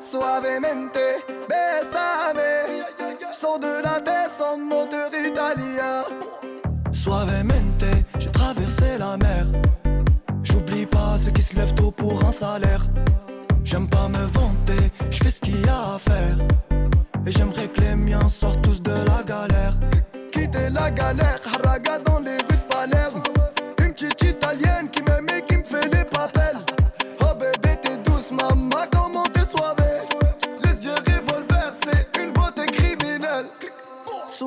Suavemente, 0.01 1.25
besame. 1.49 2.41
Sors 3.33 3.59
de 3.59 3.83
la 3.83 4.01
baisse 4.01 4.41
en 4.41 4.57
moteur 4.57 5.11
italien. 5.15 6.05
Suavemente, 6.91 7.85
j'ai 8.19 8.31
traversé 8.31 8.99
la 8.99 9.17
mer. 9.19 9.47
J'oublie 10.43 10.87
pas 10.87 11.17
ceux 11.19 11.31
qui 11.31 11.43
se 11.43 11.55
lèvent 11.55 11.75
tôt 11.75 11.91
pour 11.91 12.25
un 12.25 12.33
salaire. 12.33 12.83
J'aime 13.63 13.89
pas 13.89 14.09
me 14.09 14.25
vanter, 14.39 14.91
je 15.11 15.19
fais 15.19 15.31
ce 15.31 15.41
qu'il 15.41 15.61
y 15.61 15.69
a 15.69 15.95
à 15.95 15.99
faire. 15.99 16.37
Et 17.27 17.31
j'aimerais 17.31 17.69
que 17.69 17.81
les 17.83 17.95
miens 17.95 18.29
sortent 18.29 18.63
tous 18.63 18.81
de 18.83 18.91
la 18.91 19.23
galère. 19.23 19.75
Quitter 20.33 20.71
la 20.71 20.91
galère, 20.91 21.41
haraga 21.55 21.99
dans 21.99 22.21
les 22.21 22.30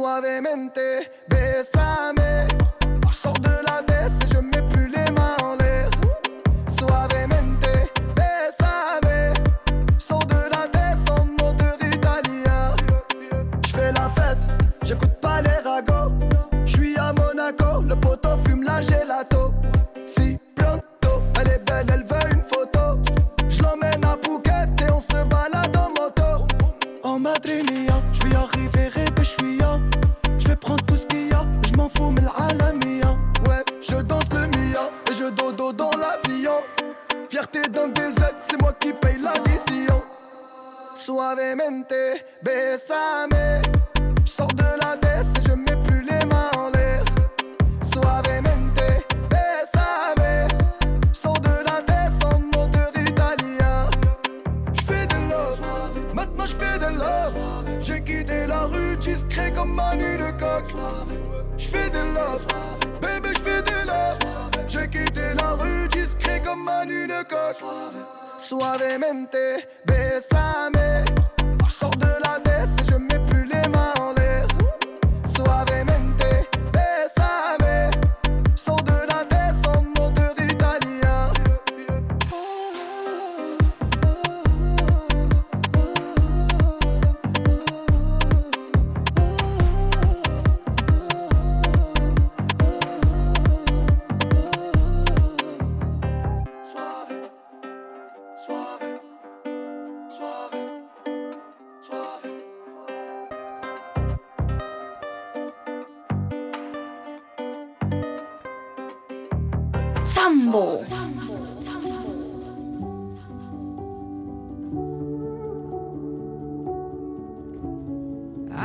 Suavemente, 0.04 1.10
besame. 1.30 2.23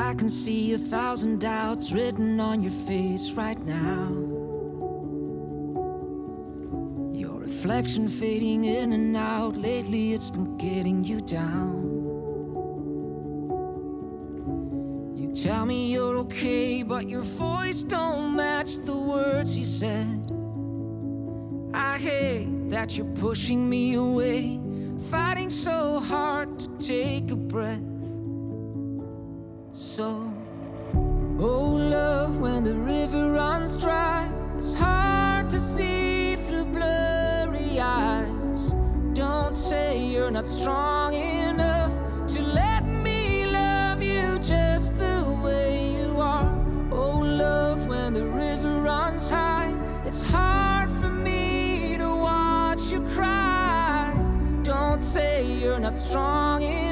I 0.09 0.14
can 0.14 0.31
see 0.31 0.73
a 0.73 0.79
thousand 0.79 1.38
doubts 1.40 1.92
written 1.92 2.40
on 2.40 2.62
your 2.62 2.73
face 2.73 3.33
right 3.33 3.62
now. 3.66 4.09
Your 7.12 7.38
reflection 7.38 8.09
fading 8.09 8.64
in 8.64 8.94
and 8.94 9.14
out. 9.14 9.55
Lately, 9.59 10.14
it's 10.14 10.31
been 10.31 10.57
getting 10.57 11.05
you 11.05 11.21
down. 11.21 11.83
You 15.14 15.31
tell 15.35 15.66
me 15.66 15.92
you're 15.92 16.16
okay, 16.21 16.83
but 16.83 17.07
your 17.07 17.21
voice 17.21 17.83
don't 17.83 18.35
match 18.35 18.77
the 18.77 18.97
words 18.97 19.59
you 19.59 19.66
said. 19.66 20.33
I 21.75 21.99
hate 21.99 22.71
that 22.71 22.97
you're 22.97 23.14
pushing 23.14 23.68
me 23.68 23.92
away, 23.92 24.59
fighting 25.11 25.51
so 25.51 26.01
hard 26.01 26.59
to 26.61 26.68
take 26.79 27.31
a 27.31 27.37
breath. 27.37 27.97
So, 29.98 30.32
oh 31.40 31.70
love, 31.74 32.37
when 32.37 32.62
the 32.62 32.72
river 32.76 33.32
runs 33.32 33.76
dry, 33.76 34.30
it's 34.56 34.72
hard 34.72 35.50
to 35.50 35.58
see 35.58 36.37
through 36.37 36.66
blurry 36.66 37.80
eyes. 37.80 38.74
Don't 39.12 39.56
say 39.56 39.98
you're 39.98 40.30
not 40.30 40.46
strong 40.46 41.14
enough 41.14 41.92
to 42.28 42.42
let 42.42 42.87
me 42.87 43.46
love 43.46 44.00
you 44.00 44.38
just 44.38 44.96
the 45.00 45.37
way 45.42 45.96
you 45.96 46.20
are. 46.20 46.48
Oh 46.92 47.18
love, 47.18 47.88
when 47.88 48.14
the 48.14 48.24
river 48.24 48.80
runs 48.82 49.28
high, 49.28 49.74
it's 50.04 50.22
hard 50.22 50.92
for 51.00 51.11
me 51.11 51.96
to 51.98 52.08
watch 52.08 52.92
you 52.92 53.00
cry. 53.16 54.14
Don't 54.62 55.02
say 55.02 55.44
you're 55.44 55.80
not 55.80 55.96
strong 55.96 56.62
enough 56.62 56.88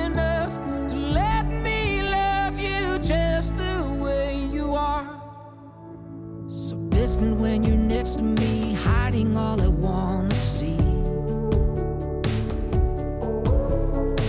distant 7.17 7.41
when 7.41 7.65
you're 7.65 7.77
next 7.77 8.17
to 8.17 8.23
me, 8.23 8.75
hiding 8.75 9.37
all 9.39 9.59
I 9.61 9.69
wanna 9.69 10.35
see. 10.35 10.77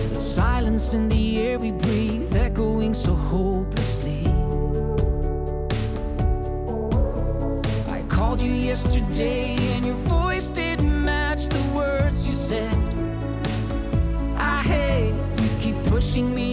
The 0.08 0.18
silence 0.18 0.94
in 0.94 1.08
the 1.10 1.38
air 1.38 1.58
we 1.58 1.70
breathe, 1.70 2.34
echoing 2.34 2.94
so 2.94 3.14
hopelessly. 3.14 4.26
I 7.96 8.00
called 8.08 8.40
you 8.40 8.52
yesterday, 8.52 9.56
and 9.74 9.84
your 9.84 10.00
voice 10.18 10.48
didn't 10.48 11.04
match 11.04 11.48
the 11.48 11.62
words 11.74 12.26
you 12.26 12.32
said. 12.32 12.78
I 14.36 14.62
hate 14.62 15.14
you 15.42 15.50
keep 15.60 15.76
pushing 15.84 16.32
me 16.34 16.47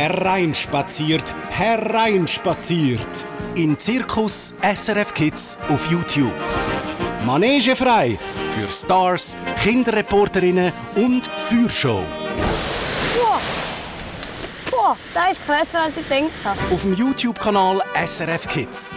Hereinspaziert, 0.00 1.34
hereinspaziert. 1.50 3.26
In 3.54 3.78
Zirkus 3.78 4.54
SRF 4.62 5.12
Kids 5.12 5.58
auf 5.68 5.90
YouTube. 5.90 6.32
Manege 7.26 7.76
frei 7.76 8.18
für 8.54 8.66
Stars, 8.66 9.36
Kinderreporterinnen 9.62 10.72
und 10.94 11.26
Feuershow. 11.26 12.02
Boah! 13.14 13.40
Boah, 14.70 14.96
das 15.12 15.32
ist 15.32 15.44
krasser, 15.44 15.82
als 15.82 15.98
ich 15.98 16.08
gedacht 16.08 16.30
habe. 16.44 16.58
Auf 16.72 16.80
dem 16.80 16.94
YouTube-Kanal 16.94 17.82
SRF 18.02 18.48
Kids. 18.48 18.96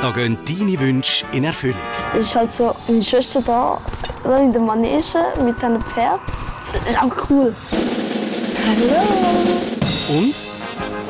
Da 0.00 0.12
gehen 0.12 0.38
deine 0.46 0.78
Wünsche 0.78 1.24
in 1.32 1.42
Erfüllung. 1.42 1.80
Es 2.12 2.26
ist 2.26 2.36
halt 2.36 2.52
so, 2.52 2.72
meine 2.86 3.02
Schwester 3.02 3.42
da, 3.42 3.80
da 4.22 4.38
in 4.38 4.52
der 4.52 4.62
Manege 4.62 5.24
mit 5.44 5.64
einem 5.64 5.80
Pferd. 5.80 6.20
Das 6.72 6.90
ist 6.90 7.02
auch 7.02 7.30
cool. 7.30 7.52
Hallo! 8.64 9.75
Und 10.08 10.34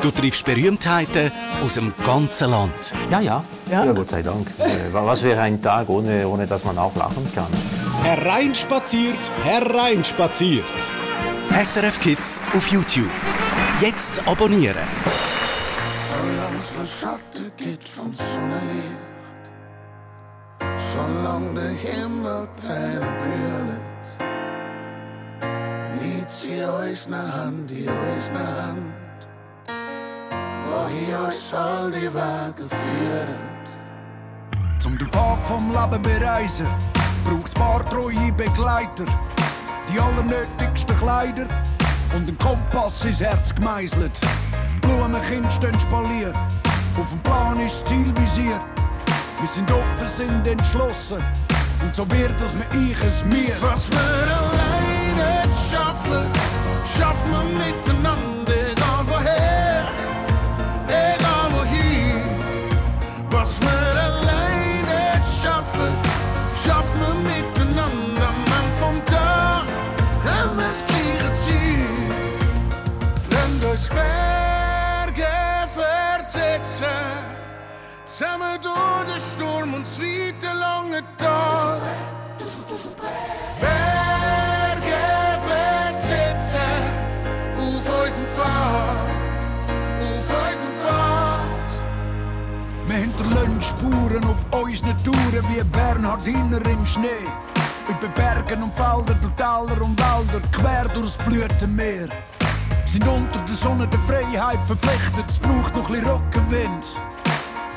du 0.01 0.11
triffst 0.11 0.45
Berühmtheiten 0.45 1.31
aus 1.63 1.75
dem 1.75 1.93
ganzen 2.05 2.49
Land. 2.51 2.93
Ja, 3.11 3.19
ja. 3.19 3.43
Ja, 3.71 3.85
Gott 3.91 4.09
sei 4.09 4.21
Dank. 4.21 4.47
Äh, 4.59 4.91
Was 4.91 5.23
wäre 5.23 5.41
ein 5.41 5.61
Tag, 5.61 5.89
ohne, 5.89 6.27
ohne 6.27 6.47
dass 6.47 6.63
man 6.63 6.77
auch 6.77 6.95
lachen 6.95 7.29
kann? 7.35 7.47
Hereinspaziert, 8.03 9.19
hereinspaziert. 9.43 10.63
SRF 11.63 11.99
Kids 11.99 12.41
auf 12.55 12.67
YouTube. 12.71 13.09
Jetzt 13.81 14.25
abonnieren. 14.27 14.77
Solange 16.09 16.87
so 16.87 17.05
Schatten 17.05 17.51
geht 17.57 17.83
vom 17.83 18.13
Sonnenlicht, 18.13 19.51
solange 20.93 21.53
der 21.53 21.69
Himmel 21.71 22.47
Tränen 22.59 22.99
brüllt, 22.99 23.86
liegt 26.07 26.31
sie 26.31 26.63
euch 26.63 27.07
nach 27.07 27.33
Hand, 27.33 27.69
die 27.69 27.87
euch 27.87 28.31
nach 28.33 28.67
Hand, 28.67 28.93
wo 30.63 30.87
ihr 30.95 31.27
euch 31.27 31.39
soll 31.39 31.91
die 31.91 32.13
Wege 32.13 32.67
führen. 32.67 33.57
Zum 34.79 34.97
den 34.97 35.09
Pfad 35.09 35.39
vom 35.47 35.71
Leben 35.71 36.01
bereisen, 36.01 36.67
braucht 37.25 37.47
es 37.47 37.53
paar 37.53 37.87
treue 37.89 38.31
Begleiter. 38.33 39.05
Die 39.89 39.99
allernötigsten 39.99 40.97
Kleider 40.97 41.47
und 42.15 42.27
ein 42.27 42.37
Kompass 42.37 43.05
ins 43.05 43.21
Herz 43.21 43.53
gemeißelt. 43.55 44.11
Blumenkind 44.81 45.51
stehen 45.51 45.79
spaliert, 45.79 46.35
auf 46.99 47.09
dem 47.09 47.19
Plan 47.23 47.59
ist 47.59 47.81
das 47.81 47.89
Ziel 47.89 48.13
visiert. 48.17 48.61
Wir 49.39 49.47
sind 49.47 49.71
offen, 49.71 50.07
sind 50.07 50.47
entschlossen 50.47 51.23
und 51.81 51.95
so 51.95 52.09
wird 52.11 52.39
es 52.41 52.53
mit 52.53 52.91
ich 52.91 53.03
es 53.03 53.23
mir. 53.25 53.55
Was 53.61 53.89
wir 55.47 55.55
alleine 55.55 55.55
schaffen, 55.55 56.29
schaffen 56.85 57.31
wir 57.31 57.43
miteinander, 57.65 58.53
egal 58.71 59.05
woher, 59.07 59.87
egal 60.87 61.51
wohin. 61.51 62.21
Was 63.29 63.59
wir 63.61 64.01
alleine 64.01 65.21
schaffen, 65.25 65.95
schaffen 66.63 66.99
wir 66.99 67.15
miteinander, 67.35 68.29
man 68.49 68.67
vom 68.79 69.05
Tag 69.05 69.65
haben 70.25 70.57
wir 70.57 70.65
das 70.65 70.83
gleiche 70.85 71.33
Ziel. 71.33 72.11
Wenn 73.29 73.59
durch 73.61 73.89
Berge 73.89 75.27
versetzen, 75.67 76.85
zusammen 78.05 78.57
durch 78.61 79.03
den 79.05 79.19
Sturm 79.19 79.73
und 79.73 79.85
das 79.85 79.99
weite 80.01 80.47
lange 80.57 81.03
Tal. 81.17 81.81
Spuren 93.77 94.23
auf 94.25 94.63
unseren 94.63 95.03
Touren 95.03 95.45
wie 95.49 95.63
Bernhard 95.63 96.25
Hiner 96.25 96.65
im 96.65 96.83
Schnee. 96.85 97.27
Über 97.87 98.07
Bergen 98.07 98.63
und 98.63 98.73
Felder, 98.73 99.13
durch 99.21 99.33
Täler 99.35 99.81
und 99.81 99.99
Wälder, 99.99 100.47
quer 100.51 100.87
durchs 100.89 101.17
Blütenmeer. 101.17 102.09
Sind 102.87 103.07
unter 103.07 103.39
der 103.39 103.55
Sonne 103.55 103.87
der 103.87 103.99
Freiheit 103.99 104.65
verpflichtet, 104.65 105.25
es 105.29 105.37
braucht 105.37 105.75
noch 105.75 105.89
ein 105.89 106.03
Rückenwind. 106.03 106.85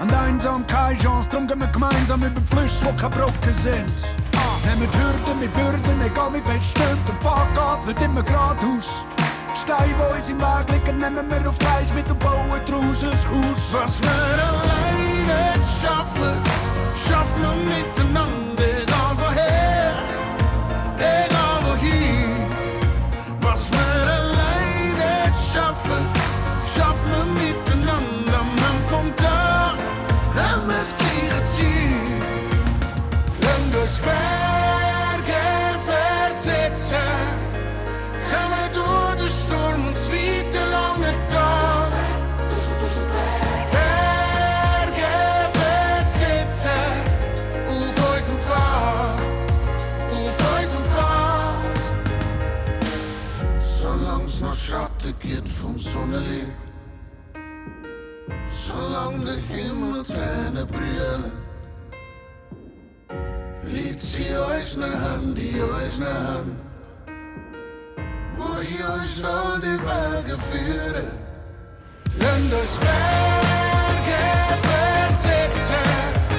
An 0.00 0.10
einsam 0.10 0.66
keine 0.66 0.98
Chance, 0.98 1.28
darum 1.28 1.46
gehen 1.46 1.58
wir 1.58 1.66
gemeinsam 1.66 2.22
über 2.22 2.40
Flüsse, 2.46 2.86
die 2.86 2.96
keine 2.96 3.16
Brocken 3.16 3.52
sind. 3.52 3.92
Nehmen 4.64 4.88
Hürden 4.92 5.38
mit 5.38 5.54
Bürden, 5.54 6.00
egal 6.02 6.32
wie 6.32 6.50
fest 6.50 6.70
stimmt, 6.70 7.06
der 7.08 7.14
Pfad 7.16 7.48
geht 7.54 7.86
nicht 7.88 8.02
immer 8.02 8.22
geradeaus. 8.22 9.04
Die 9.54 9.60
Steine, 9.60 9.94
die 9.94 10.16
uns 10.16 10.30
im 10.30 10.40
Weg 10.40 10.70
liegen, 10.70 10.98
nehmen 10.98 11.30
wir 11.30 11.48
auf 11.48 11.58
die 11.58 11.66
Reise 11.66 11.92
mit 11.92 12.10
und 12.10 12.18
bauen 12.20 12.60
draus 12.64 13.04
ein 13.04 13.10
Haus. 13.10 13.74
Was 13.74 14.00
wir 14.02 14.10
alleine 14.10 15.09
Schaffe, 15.64 16.40
schaff 16.96 17.36
nur 17.38 17.54
miteinander. 17.54 18.39
Vom 56.10 56.20
Sonnenlicht. 56.20 56.46
Solange 58.52 59.24
der 59.24 59.36
Himmel 59.36 60.02
Tränen 60.02 60.66
brüllen, 60.66 61.32
liegt 63.64 64.00
sie 64.00 64.26
unsere 64.34 65.00
Hand 65.00 65.38
in 65.38 65.62
unsere 65.62 66.12
Hand, 66.12 66.56
wo 68.36 68.60
ich 68.60 68.84
uns 68.84 69.24
all 69.24 69.60
die 69.60 69.78
Wege 69.78 70.38
führen. 70.38 71.06
Lasst 72.18 72.52
uns 72.52 72.76
Berge 72.78 74.18
versetzen. 74.62 76.29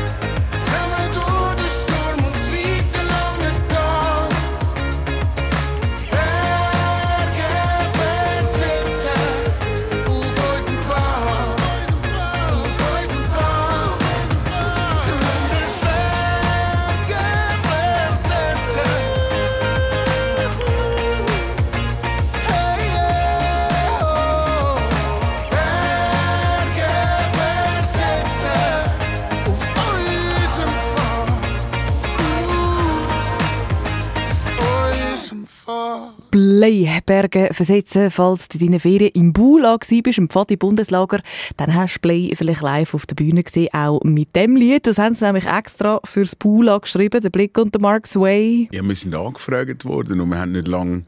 Bleiberge 36.62 37.50
versetzen, 37.54 38.12
falls 38.12 38.48
du 38.48 38.60
in 38.60 38.68
deinen 38.68 38.80
Ferien 38.80 39.10
im 39.16 39.34
Bula 39.34 39.80
warst, 39.80 39.92
im 39.92 40.30
Pfadi-Bundeslager, 40.30 41.24
dann 41.58 41.74
hast 41.74 41.96
du 41.96 42.00
Blei 42.02 42.32
vielleicht 42.36 42.62
live 42.62 42.94
auf 42.94 43.08
der 43.08 43.16
Bühne 43.16 43.42
gesehen, 43.42 43.74
auch 43.74 44.04
mit 44.04 44.36
dem 44.36 44.56
Lied. 44.56 44.86
Das 44.86 45.00
haben 45.00 45.16
sie 45.16 45.26
nämlich 45.26 45.46
extra 45.46 46.00
fürs 46.04 46.36
Bula 46.36 46.78
geschrieben, 46.78 47.20
der 47.20 47.32
Blick 47.32 47.58
und 47.58 47.74
der 47.74 47.82
Mark 47.82 48.06
Sway. 48.06 48.70
Ja, 48.72 48.84
wir 48.84 48.96
sind 48.96 49.16
angefragt 49.16 49.86
worden 49.86 50.22
und 50.22 50.30
wir 50.30 50.38
haben 50.38 50.52
nicht 50.52 50.68
lange 50.68 51.06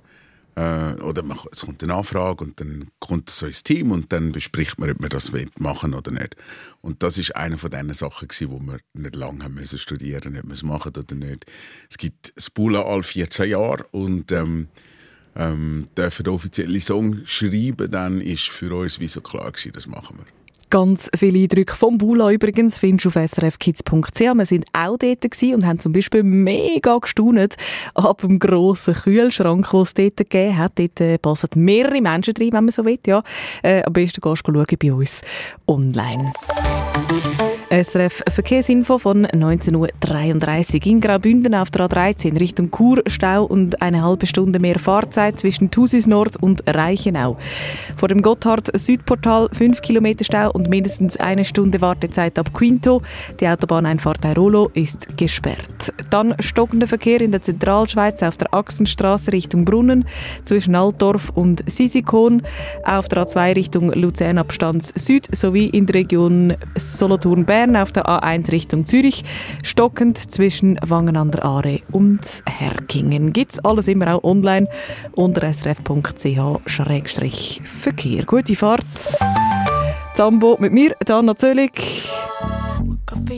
äh, 0.55 0.93
oder 1.03 1.21
man, 1.21 1.37
es 1.51 1.61
kommt 1.61 1.83
eine 1.83 1.93
Anfrage 1.93 2.45
und 2.45 2.59
dann 2.59 2.87
kommt 2.97 3.29
so 3.29 3.45
ins 3.45 3.61
Team 3.61 3.91
und 3.91 4.11
dann 4.11 4.31
bespricht 4.31 4.79
man, 4.79 4.89
ob 4.89 5.01
man 5.01 5.09
das 5.11 5.31
machen 5.59 5.93
oder 5.93 6.09
nicht. 6.09 6.35
Und 6.81 7.03
das 7.03 7.19
ist 7.19 7.35
eine 7.35 7.59
von 7.59 7.69
diesen 7.69 7.93
Sachen 7.93 8.27
wo 8.47 8.59
wir 8.59 8.79
nicht 8.93 9.15
lange 9.15 9.43
haben 9.43 9.53
müssen 9.53 9.77
studieren, 9.77 10.35
ob 10.35 10.45
wir 10.45 10.53
es 10.53 10.63
machen 10.63 10.93
oder 10.97 11.13
nicht. 11.13 11.45
Es 11.91 11.99
gibt 11.99 12.35
das 12.35 12.49
Bula 12.49 12.81
alle 12.81 13.03
14 13.03 13.51
Jahre 13.51 13.85
und 13.91 14.31
ähm, 14.31 14.67
ähm, 15.35 15.87
dürfen 15.97 16.23
den 16.23 16.33
offiziellen 16.33 16.81
Song 16.81 17.21
schreiben, 17.25 17.89
dann 17.89 18.21
ist 18.21 18.49
für 18.49 18.73
uns 18.75 18.99
wie 18.99 19.07
so 19.07 19.21
klar 19.21 19.51
gewesen, 19.51 19.71
das 19.73 19.87
machen 19.87 20.17
wir. 20.17 20.25
Ganz 20.73 21.07
viele 21.15 21.37
Eindrücke 21.37 21.75
vom 21.75 21.99
Bula 21.99 22.31
übrigens 22.31 22.79
findest 22.79 23.05
du 23.05 23.09
auf 23.09 23.29
srfkids.ch. 23.29 24.19
Wir 24.19 24.45
sind 24.47 24.65
auch 24.73 24.97
dort 24.97 25.23
und 25.23 25.67
haben 25.67 25.77
zum 25.77 25.93
Beispiel 25.93 26.23
mega 26.23 26.97
gestaunt 26.97 27.57
ab 27.93 28.21
dem 28.21 28.39
grossen 28.39 28.95
Kühlschrank, 28.95 29.69
den 29.69 29.81
es 29.81 29.93
dort 29.93 30.17
gegeben 30.17 30.57
hat. 30.57 30.79
Dort 30.79 30.99
äh, 30.99 31.19
passen 31.19 31.49
mehrere 31.53 32.01
Menschen 32.01 32.33
drin, 32.33 32.53
wenn 32.53 32.65
man 32.65 32.71
so 32.71 32.85
will. 32.85 32.97
Ja. 33.05 33.21
Äh, 33.61 33.83
am 33.83 33.93
besten 33.93 34.19
gehst 34.19 34.47
du 34.47 34.51
schauen 34.51 34.77
bei 34.79 34.91
uns 34.91 35.21
online. 35.67 36.33
SRF 37.73 38.21
Verkehrsinfo 38.29 38.99
von 38.99 39.25
19.33 39.25 40.75
Uhr. 40.75 40.85
In 40.85 41.01
Graubünden 41.01 41.55
auf 41.55 41.71
der 41.71 41.87
A13 41.87 42.39
Richtung 42.39 42.69
Chur 42.69 43.01
Stau 43.07 43.45
und 43.45 43.81
eine 43.81 44.03
halbe 44.03 44.27
Stunde 44.27 44.59
mehr 44.59 44.77
Fahrzeit 44.77 45.39
zwischen 45.39 45.71
Thusis 45.71 46.05
Nord 46.05 46.35
und 46.35 46.61
Reichenau. 46.67 47.35
Vor 47.97 48.09
dem 48.09 48.21
Gotthard 48.21 48.69
Südportal 48.77 49.49
5 49.51 49.81
Kilometer 49.81 50.23
Stau 50.23 50.51
und 50.51 50.69
mindestens 50.69 51.17
eine 51.17 51.45
Stunde 51.45 51.81
Wartezeit 51.81 52.37
ab 52.37 52.53
Quinto. 52.53 53.01
Die 53.39 53.47
Autobahneinfahrt 53.47 54.23
Airolo 54.23 54.69
ist 54.75 55.17
gesperrt. 55.17 55.91
Dann 56.11 56.35
stockender 56.41 56.87
Verkehr 56.87 57.21
in 57.21 57.31
der 57.31 57.41
Zentralschweiz 57.41 58.21
auf 58.21 58.37
der 58.37 58.53
Achsenstraße 58.53 59.33
Richtung 59.33 59.65
Brunnen 59.65 60.05
zwischen 60.45 60.75
Altdorf 60.75 61.31
und 61.33 61.67
Sisikon. 61.67 62.43
Auf 62.83 63.07
der 63.07 63.25
A2 63.25 63.55
Richtung 63.55 63.91
Luzern 63.93 64.37
Abstands 64.37 64.93
Süd 64.95 65.35
sowie 65.35 65.69
in 65.69 65.87
der 65.87 65.95
Region 65.95 66.55
Solothurn-Bern 66.77 67.62
auf 67.71 67.91
der 67.91 68.05
A1 68.05 68.51
Richtung 68.51 68.85
Zürich. 68.85 69.23
Stockend 69.63 70.31
zwischen 70.31 70.77
Wangen 70.85 71.17
an 71.17 71.31
der 71.31 71.43
Aare 71.45 71.79
und 71.91 72.21
Herkingen. 72.47 73.33
Gibt's 73.33 73.57
alles 73.59 73.87
immer 73.87 74.13
auch 74.15 74.23
online 74.23 74.67
unter 75.15 75.51
srf.ch-verkehr. 75.51 78.25
Gute 78.25 78.55
Fahrt! 78.55 78.85
Zambo 80.15 80.57
mit 80.59 80.73
mir, 80.73 80.95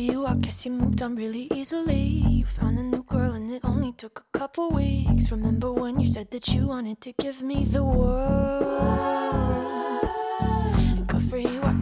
you, 0.06 0.26
I 0.26 0.36
guess 0.36 0.66
you 0.66 0.72
moved 0.72 1.02
on 1.02 1.16
really 1.16 1.48
easily. 1.54 2.24
You 2.28 2.46
found 2.46 2.80
a 2.80 2.84
new 2.84 3.04
girl 3.04 3.34
and 3.34 3.52
it 3.52 3.62
only 3.64 3.92
took 3.94 4.26
a 4.34 4.38
couple 4.38 4.72
weeks. 4.72 5.32
Remember 5.32 5.72
when 5.72 6.00
you 6.00 6.08
said 6.08 6.32
that 6.32 6.48
you 6.50 6.68
wanted 6.68 7.02
to 7.02 7.14
give 7.20 7.42
me 7.42 7.66
the 7.66 7.84
world? 7.84 9.15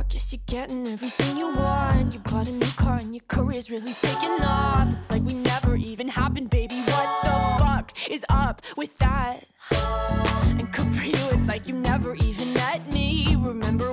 I 0.00 0.02
guess 0.04 0.32
you're 0.32 0.40
getting 0.46 0.86
everything 0.86 1.36
you 1.36 1.46
want. 1.54 2.14
You 2.14 2.20
bought 2.20 2.48
a 2.48 2.52
new 2.52 2.72
car 2.78 2.96
and 2.96 3.14
your 3.14 3.22
career's 3.28 3.70
really 3.70 3.92
taking 3.92 4.42
off. 4.42 4.88
It's 4.96 5.10
like 5.10 5.22
we 5.22 5.34
never 5.34 5.76
even 5.76 6.08
happened, 6.08 6.48
baby. 6.48 6.76
What 6.76 7.22
the 7.22 7.62
fuck 7.62 7.92
is 8.08 8.24
up 8.30 8.62
with 8.78 8.96
that? 8.96 9.44
And 10.58 10.72
good 10.72 10.86
for 10.86 11.04
you, 11.04 11.38
it's 11.38 11.48
like 11.48 11.68
you 11.68 11.74
never 11.74 12.14
even 12.14 12.54
met 12.54 12.90
me. 12.90 13.36
Remember 13.40 13.92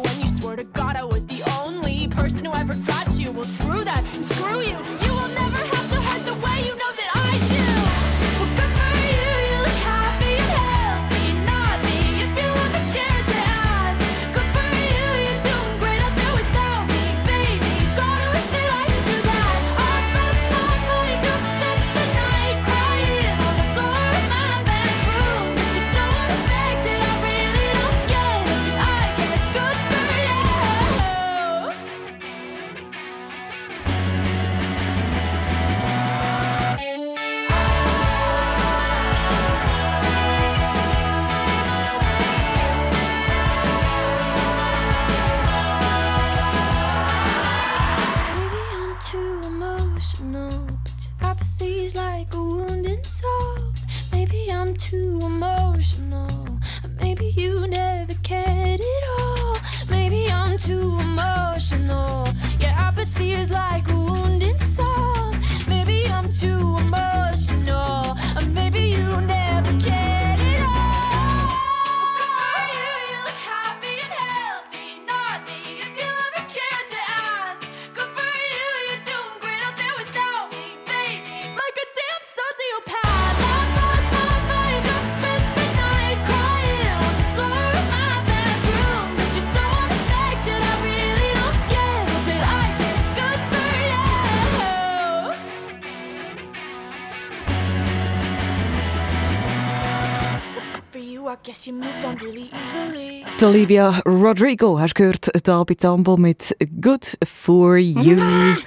Die 103.39 103.45
Olivia 103.45 104.01
Rodrigo, 104.05 104.79
hast 104.79 104.97
du 104.97 105.03
gehört, 105.03 105.29
da 105.43 105.63
bei 105.63 105.75
Zambo 105.75 106.17
mit 106.17 106.55
Good 106.81 107.17
For 107.23 107.77
You. 107.77 108.17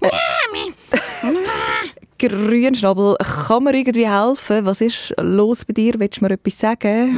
Grünschnabel, 2.18 3.16
kann 3.18 3.64
mir 3.64 3.74
irgendwie 3.74 4.08
helfen? 4.08 4.64
Was 4.66 4.80
ist 4.80 5.14
los 5.18 5.64
bei 5.64 5.72
dir? 5.72 5.94
Willst 5.98 6.20
du 6.20 6.24
mir 6.24 6.32
etwas 6.32 6.58
sagen? 6.58 7.16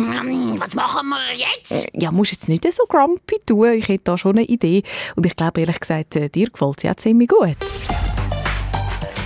Was 0.59 0.75
machen 0.75 1.09
wir 1.09 1.37
jetzt? 1.37 1.87
Ja, 1.93 2.11
musst 2.11 2.33
jetzt 2.33 2.49
nicht 2.49 2.65
so 2.73 2.85
grumpy 2.89 3.39
tun. 3.45 3.73
Ich 3.73 3.89
hätte 3.89 4.05
da 4.05 4.19
schon 4.19 4.37
eine 4.37 4.47
Idee. 4.47 4.83
Und 5.17 5.27
ich 5.27 5.37
glaube, 5.37 5.61
ehrlich 5.61 5.81
gesagt, 5.81 6.17
äh, 6.17 6.29
dir 6.29 6.51
gefällt 6.51 6.81
sie 6.81 6.91
auch 6.91 6.97
ziemlich 6.97 7.29
gut. 7.29 7.57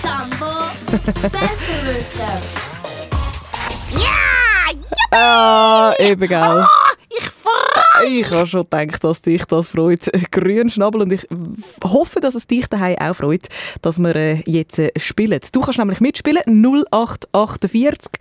Zambo, 0.03 0.46
Besserwisser. 1.22 2.25
Ja! 2.25 2.65
Ah, 5.10 5.94
eben, 5.98 6.28
gell? 6.28 6.66
Ich 7.08 7.30
freue 7.46 8.09
Ich 8.09 8.30
habe 8.30 8.46
schon 8.46 8.62
gedacht, 8.62 9.02
dass 9.04 9.22
dich 9.22 9.44
das 9.44 9.68
freut. 9.68 10.11
Grünschnabel. 10.30 11.02
Und 11.02 11.12
ich 11.12 11.26
hoffe, 11.85 12.20
dass 12.20 12.35
es 12.35 12.46
dich 12.46 12.66
daheim 12.66 12.96
auch 12.98 13.16
freut, 13.16 13.48
dass 13.82 13.98
wir 13.98 14.14
äh, 14.14 14.42
jetzt 14.46 14.78
äh, 14.78 14.90
spielen. 14.96 15.40
Du 15.52 15.61
kannst 15.61 15.78
nämlich 15.78 16.00
mitspielen. 16.00 16.42
0848 16.46 18.12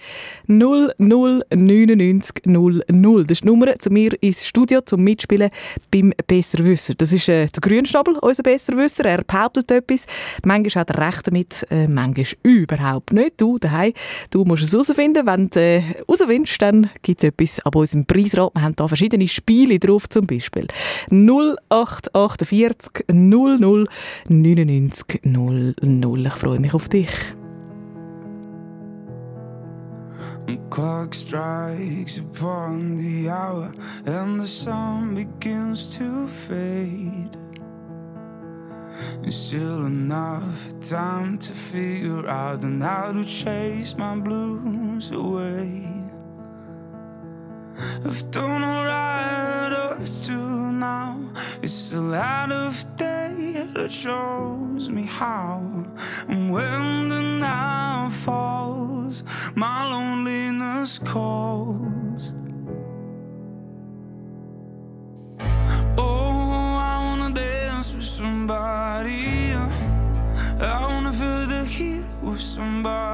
00 0.48 0.94
99 0.98 2.46
00. 2.46 3.24
Das 3.24 3.32
ist 3.32 3.44
die 3.44 3.48
Nummer 3.48 3.76
zu 3.78 3.90
mir 3.90 4.12
ins 4.22 4.48
Studio 4.48 4.82
zum 4.82 5.04
Mitspielen 5.04 5.50
beim 5.92 6.14
Besserwisser. 6.28 6.96
Das 6.96 7.12
ist 7.12 7.30
äh, 7.30 7.48
der 7.48 7.62
Grünschnabel, 7.62 8.18
unser 8.20 8.44
Besserwisser. 8.44 9.06
Er 9.06 9.24
behauptet 9.24 9.72
etwas. 9.72 10.06
Manchmal 10.44 10.82
hat 10.82 10.90
er 10.92 11.08
recht 11.08 11.28
damit, 11.28 11.66
manchmal 11.90 12.26
überhaupt 12.44 13.14
nicht. 13.14 13.40
Du 13.42 13.58
daheim, 13.58 13.94
du 14.30 14.44
musst 14.46 14.64
es 14.64 14.74
herausfinden. 14.74 15.26
Wenn 15.26 15.50
du 15.50 15.60
herausfindest, 15.60 16.62
dann 16.62 16.90
gibt 17.02 17.24
es 17.24 17.30
etwas 17.30 17.60
ab 17.66 17.76
unserem 17.76 18.06
Preisrat. 18.06 18.54
Wir 18.54 18.62
haben 18.62 18.76
da 18.76 18.88
verschiedene 18.88 19.15
Spiele 19.28 19.80
drauf 19.80 20.08
zum 20.10 20.28
Beispiel. 20.28 20.68
0848 21.10 23.06
00 23.12 23.88
99 24.28 25.22
00. 25.24 26.26
Ich 26.26 26.34
freue 26.34 26.60
mich 26.60 26.74
auf 26.74 26.90
dich. 26.90 27.10
The 30.48 30.60
clock 30.70 31.16
strikes 31.16 32.20
upon 32.20 32.98
the 32.98 33.30
hour 33.30 33.74
and 34.06 34.40
the 34.40 34.48
sun 34.48 35.16
begins 35.16 35.88
to 35.98 36.28
fade. 36.28 37.36
It's 39.24 39.36
still 39.36 39.88
enough 39.88 40.70
time 40.82 41.40
to 41.40 41.52
figure 41.52 42.28
out 42.28 42.64
and 42.64 42.82
how 42.82 43.12
to 43.12 43.26
chase 43.26 43.98
my 43.98 44.16
blues 44.16 45.10
away. 45.12 45.90
I've 47.78 48.32
done 48.32 48.64
alright 48.64 49.74
up 49.74 50.00
to 50.26 50.38
now. 50.72 51.20
It's 51.62 51.74
still 51.74 52.14
out 52.14 52.52
of 52.52 52.96
day 52.96 53.66
that 53.74 53.92
shows 53.92 54.90
me 54.90 55.04
how. 55.04 55.62
And 56.28 56.52
when 56.52 57.10
the 57.10 57.22
night 57.22 58.12
falls, 58.14 59.24
my 59.56 59.90
loneliness 59.90 61.00
calls. 61.00 62.32
Oh, 65.98 66.78
I 66.92 66.98
wanna 67.06 67.34
dance 67.34 67.96
with 67.96 68.06
somebody. 68.06 69.54
I 70.60 70.88
wanna 70.88 71.14
feel 71.14 71.48
the 71.48 71.66
heat 71.66 72.06
with 72.22 72.42
somebody. 72.42 73.05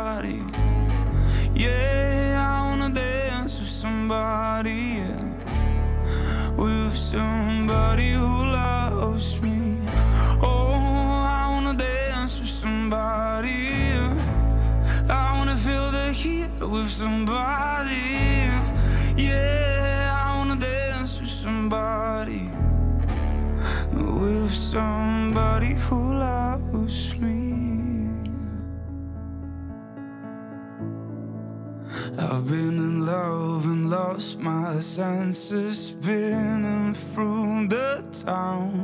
Been 32.51 32.77
in 32.79 33.05
love 33.05 33.63
and 33.63 33.89
lost 33.89 34.37
my 34.41 34.77
senses, 34.79 35.87
spinning 35.87 36.93
through 36.93 37.65
the 37.69 38.05
town. 38.25 38.75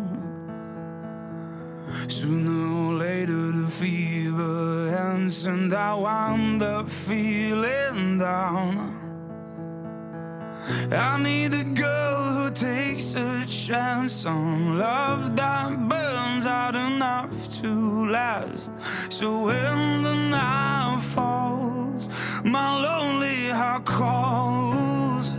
Sooner 2.08 2.62
or 2.82 2.94
later, 2.94 3.52
the 3.52 3.68
fever 3.68 4.88
ends, 4.98 5.44
and 5.44 5.74
I 5.74 5.94
wind 5.96 6.64
up 6.64 6.88
feeling 6.88 8.20
down. 8.20 8.74
I 10.90 11.22
need 11.22 11.54
a 11.54 11.66
girl 11.66 12.24
who 12.36 12.52
takes 12.52 13.16
a 13.16 13.46
chance 13.48 14.26
on 14.26 14.78
love 14.78 15.36
that 15.36 15.90
burns 15.90 16.46
out 16.46 16.78
enough 16.78 17.34
to 17.60 17.72
last. 18.08 18.72
So 19.12 19.48
when 19.48 20.04
the 20.04 20.16
night 20.16 21.02
falls, 21.14 22.08
my 22.46 22.82
lonely 22.82 22.97
heart 23.58 23.86
calls. 23.86 25.32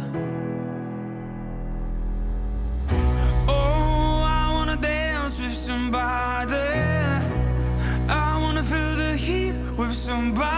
Oh, 3.47 4.23
I 4.41 4.51
wanna 4.55 4.77
dance 4.77 5.41
with 5.41 5.55
somebody. 5.55 6.69
I 8.09 8.39
wanna 8.43 8.65
feel 8.65 8.95
the 8.97 9.13
heat 9.17 9.55
with 9.79 9.95
somebody. 9.95 10.58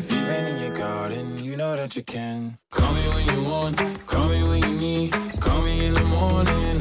If 0.23 0.29
in 0.47 0.57
your 0.61 0.75
garden, 0.77 1.43
you 1.43 1.57
know 1.57 1.75
that 1.75 1.95
you 1.95 2.03
can. 2.03 2.59
Call 2.69 2.93
me 2.93 3.01
when 3.09 3.25
you 3.33 3.43
want, 3.49 3.77
call 4.05 4.29
me 4.29 4.43
when 4.43 4.61
you 4.61 4.79
need. 4.79 5.11
Call 5.39 5.61
me 5.63 5.87
in 5.87 5.93
the 5.95 6.03
morning, 6.03 6.80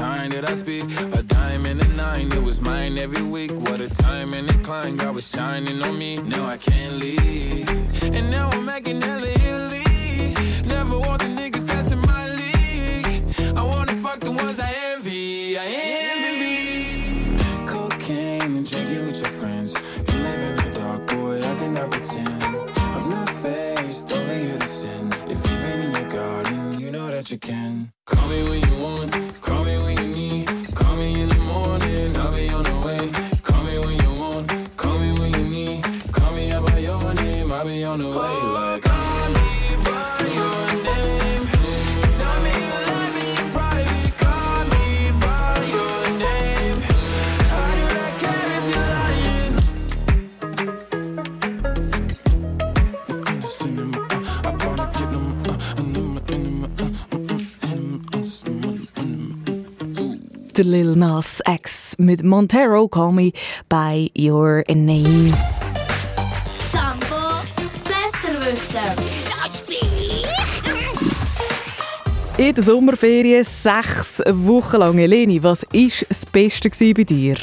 time 0.00 0.30
that 0.30 0.48
I 0.48 0.54
speak. 0.54 0.84
A 1.18 1.22
dime 1.22 1.66
and 1.66 1.78
a 1.86 1.88
nine, 1.88 2.32
it 2.32 2.42
was 2.42 2.60
mine 2.60 2.96
every 2.96 3.22
week. 3.22 3.52
What 3.66 3.80
a 3.80 3.88
time 3.88 4.32
and 4.32 4.48
climb, 4.64 4.96
God 4.96 5.14
was 5.14 5.28
shining 5.28 5.82
on 5.82 5.98
me. 5.98 6.16
Now 6.34 6.46
I 6.46 6.56
can't 6.56 6.94
leave. 7.04 7.68
And 8.16 8.30
now 8.30 8.48
I'm 8.54 8.64
making 8.64 9.02
hella 9.02 9.30
Italy. 9.48 9.84
Never 10.74 10.96
want 11.06 11.18
the 11.24 11.30
niggas 11.40 11.66
that's 11.70 11.90
in 11.96 12.00
my 12.14 12.24
league. 12.40 13.08
I 13.60 13.62
wanna 13.72 13.96
fuck 14.04 14.20
the 14.20 14.32
ones 14.32 14.58
I 14.58 14.70
envy. 14.92 15.58
I 15.58 15.66
envy. 16.12 17.36
Cocaine 17.72 18.52
and 18.58 18.66
drinking 18.70 19.04
with 19.06 19.18
your 19.22 19.34
friends. 19.40 19.70
You 20.08 20.16
live 20.28 20.42
in 20.48 20.56
the 20.64 20.70
dark, 20.80 21.06
boy, 21.08 21.36
I 21.50 21.52
cannot 21.60 21.90
pretend. 21.90 22.42
I'm 22.96 23.06
not 23.16 23.28
faced, 23.42 24.10
only 24.12 24.44
here 24.44 24.58
to 24.58 24.70
sin. 24.80 25.04
If 25.34 25.38
you've 25.46 25.64
in 25.72 25.92
your 25.96 26.08
garden, 26.08 26.80
you 26.80 26.90
know 26.90 27.08
that 27.10 27.30
you 27.30 27.38
can. 27.38 27.89
Der 60.60 60.66
Lil 60.66 60.94
Nas 60.94 61.40
X 61.48 61.94
mit 61.96 62.22
Montero 62.22 62.86
Call 62.86 63.12
Me 63.12 63.32
By 63.70 64.12
Your 64.14 64.62
Name. 64.68 65.32
Zambo 66.70 67.40
bin 69.66 69.76
ich. 69.96 70.26
In 72.36 72.54
der 72.54 72.62
Sommerferien 72.62 73.42
sechs 73.42 74.22
Wochen 74.30 74.76
lang. 74.76 74.98
Eleni, 74.98 75.42
was 75.42 75.62
war 75.62 76.06
das 76.06 76.26
Beste 76.26 76.68
bei 76.92 77.04
dir? 77.04 77.36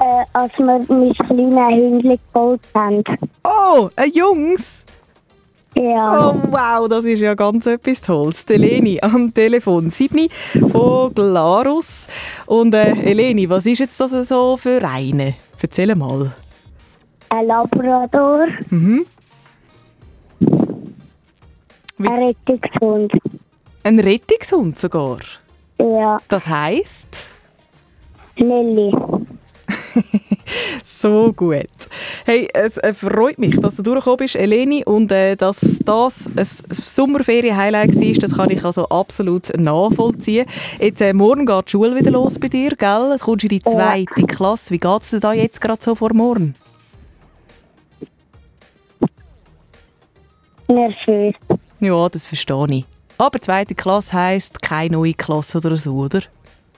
Äh, 0.00 0.24
als 0.34 0.52
wir 0.58 0.66
mein 0.66 0.86
kleines 0.86 1.16
Hündchen 1.30 2.02
gebaut 2.02 2.60
haben. 2.74 3.02
Oh, 3.42 3.88
ein 3.96 4.12
Jungs? 4.12 4.83
Ja. 5.76 6.30
Oh 6.30 6.36
wow, 6.50 6.88
das 6.88 7.04
ist 7.04 7.20
ja 7.20 7.34
ganz 7.34 7.66
etwas 7.66 8.00
Tolles. 8.00 8.44
Die 8.46 8.54
Eleni 8.54 8.98
am 9.02 9.34
Telefon. 9.34 9.90
Sibni 9.90 10.28
von 10.30 11.12
Glarus. 11.14 12.06
Und 12.46 12.74
äh, 12.74 12.92
Eleni, 12.92 13.48
was 13.50 13.66
ist 13.66 13.80
jetzt 13.80 13.98
das 14.00 14.12
so 14.28 14.56
für 14.56 14.80
eine? 14.88 15.34
Erzähl 15.60 15.94
mal. 15.96 16.32
Ein 17.30 17.46
Labrador, 17.46 18.46
Mhm. 18.70 19.06
ein 21.98 22.06
Rettungshund. 22.06 23.12
Ein 23.82 23.98
Rettungshund 23.98 24.78
sogar? 24.78 25.18
Ja. 25.78 26.18
Das 26.28 26.46
heisst? 26.46 27.28
Lilly. 28.36 28.92
So 30.82 31.32
gut. 31.32 31.68
Hey, 32.24 32.48
es 32.52 32.76
äh, 32.78 32.92
freut 32.92 33.38
mich, 33.38 33.58
dass 33.58 33.76
du 33.76 33.82
durchgekommen 33.82 34.18
bist, 34.18 34.36
Eleni, 34.36 34.84
und 34.84 35.10
äh, 35.10 35.36
dass 35.36 35.58
das 35.84 36.26
ein 36.36 36.46
Sommerferien-Highlight 36.70 37.94
war, 37.94 38.12
das 38.14 38.36
kann 38.36 38.50
ich 38.50 38.64
also 38.64 38.88
absolut 38.88 39.56
nachvollziehen. 39.58 40.46
Jetzt, 40.78 41.00
äh, 41.00 41.12
morgen 41.12 41.46
geht 41.46 41.68
die 41.68 41.70
Schule 41.70 41.96
wieder 41.96 42.10
los 42.10 42.38
bei 42.38 42.48
dir, 42.48 42.70
gell? 42.76 43.12
Es 43.14 43.22
kommst 43.22 43.44
in 43.44 43.50
die 43.50 43.62
zweite 43.62 44.22
Klasse. 44.26 44.72
Wie 44.72 44.78
geht 44.78 45.02
es 45.02 45.10
dir 45.10 45.20
da 45.20 45.32
jetzt 45.32 45.60
gerade 45.60 45.82
so 45.82 45.94
vor 45.94 46.12
morgen? 46.12 46.54
Nervös. 50.68 51.34
Ja, 51.80 52.08
das 52.08 52.26
verstehe 52.26 52.66
ich. 52.70 52.84
Aber 53.18 53.40
zweite 53.40 53.74
Klasse 53.74 54.12
heisst 54.12 54.60
keine 54.62 54.96
neue 54.96 55.14
Klasse 55.14 55.58
oder 55.58 55.76
so, 55.76 55.94
oder? 55.94 56.20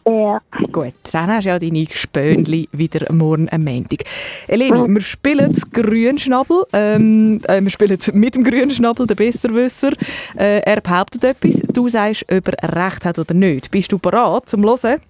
Ja. 0.09 0.41
Gut, 0.71 0.95
dann 1.11 1.27
hast 1.29 1.45
du 1.45 1.49
ja 1.49 1.59
deine 1.59 1.87
Spönli 1.91 2.69
wieder 2.71 3.13
morgen 3.13 3.49
am 3.51 3.65
Montag. 3.65 4.05
Eleni, 4.47 4.95
wir 4.95 5.01
spielen 5.01 5.53
das 5.53 5.69
Grünschnabel. 5.69 6.65
Ähm, 6.73 7.41
äh, 7.49 7.61
wir 7.61 7.71
spielen 7.71 7.99
mit 8.13 8.37
dem 8.37 8.45
Grünschnabel, 8.45 9.09
der 9.09 9.17
Besserwisser. 9.17 9.91
Äh, 10.37 10.61
er 10.61 10.81
behauptet 10.81 11.25
etwas. 11.25 11.61
Du 11.73 11.89
sagst, 11.89 12.25
ob 12.31 12.49
er 12.49 12.77
recht 12.77 13.05
hat 13.05 13.19
oder 13.19 13.35
nicht. 13.35 13.73
Bist 13.73 13.91
du 13.91 13.99
bereit 13.99 14.49
zum 14.49 14.63
Hören? 14.63 15.01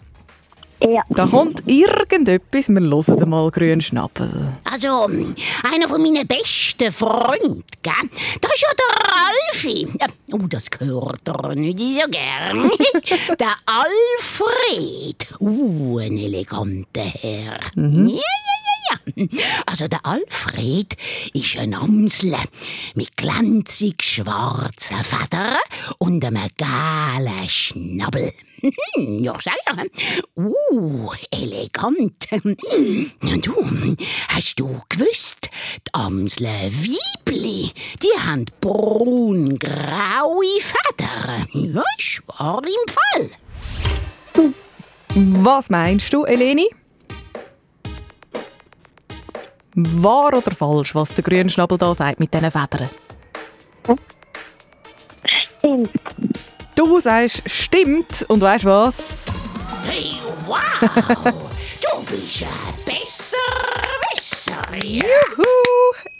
Ja. 0.80 1.02
Da 1.08 1.26
kommt 1.26 1.62
irgendetwas. 1.66 2.68
Wir 2.68 2.80
hören 2.80 3.28
mal 3.30 3.50
Grünschnabel. 3.50 4.58
Also, 4.64 5.08
einer 5.72 5.88
von 5.88 6.02
meinen 6.02 6.26
besten 6.26 6.92
Freunden, 6.92 7.64
gell? 7.82 7.92
Das 8.40 8.52
ist 8.54 8.62
ja 8.62 8.68
der 8.78 9.14
Alfie. 9.52 9.88
Äh, 9.98 10.08
Oh, 10.32 10.46
das 10.48 10.68
gehört 10.70 11.28
er 11.28 11.54
nicht 11.54 11.78
so 11.78 12.10
gern. 12.10 12.68
der 13.38 13.54
Alfred. 13.64 15.26
Uh, 15.40 15.98
ein 15.98 16.18
eleganter 16.18 17.04
Herr. 17.04 17.60
Mhm. 17.76 18.08
Ja, 18.08 18.16
ja, 18.16 18.98
ja, 19.16 19.16
ja. 19.16 19.28
Also, 19.66 19.86
der 19.88 20.04
Alfred 20.04 20.96
ist 21.32 21.56
ein 21.58 21.74
Amsel 21.74 22.34
mit 22.94 23.16
glanzig 23.16 24.02
schwarzen 24.02 25.04
Federn 25.04 25.56
und 25.98 26.24
einem 26.24 26.48
gelben 26.56 27.48
Schnabel. 27.48 28.30
Ja, 28.96 29.34
sag 29.40 29.54
ich. 29.84 29.90
Uh, 30.36 31.12
elegant. 31.30 32.28
Und 32.32 33.46
du, 33.46 33.54
hast 34.28 34.58
du 34.58 34.80
gewusst, 34.88 35.50
die 35.86 35.94
Amsel 35.94 36.46
Weibli, 36.46 37.72
die 38.02 38.18
haben 38.26 38.46
braun-graue 38.60 40.60
Federn. 40.60 41.46
Ja, 41.52 41.82
ist 41.98 42.22
wahr 42.26 42.62
im 42.64 42.92
Fall. 42.92 43.30
Was 45.42 45.70
meinst 45.70 46.12
du, 46.12 46.24
Eleni? 46.24 46.68
Wahr 49.74 50.34
oder 50.34 50.54
falsch, 50.54 50.94
was 50.94 51.14
der 51.14 51.24
Grünschnabel 51.24 51.76
da 51.76 51.94
sagt 51.94 52.20
mit 52.20 52.32
diesen 52.32 52.50
Federn? 52.50 52.88
Stimmt. 55.58 55.90
Du 56.76 57.00
sagst, 57.00 57.42
stimmt. 57.46 58.26
Und 58.28 58.42
weißt 58.42 58.64
du 58.64 58.68
was? 58.68 59.24
Hey, 59.88 60.12
wow! 60.46 60.58
du 60.82 62.14
bist 62.14 62.42
ein 62.42 62.74
besser. 62.84 63.36
Juhu! 64.84 65.02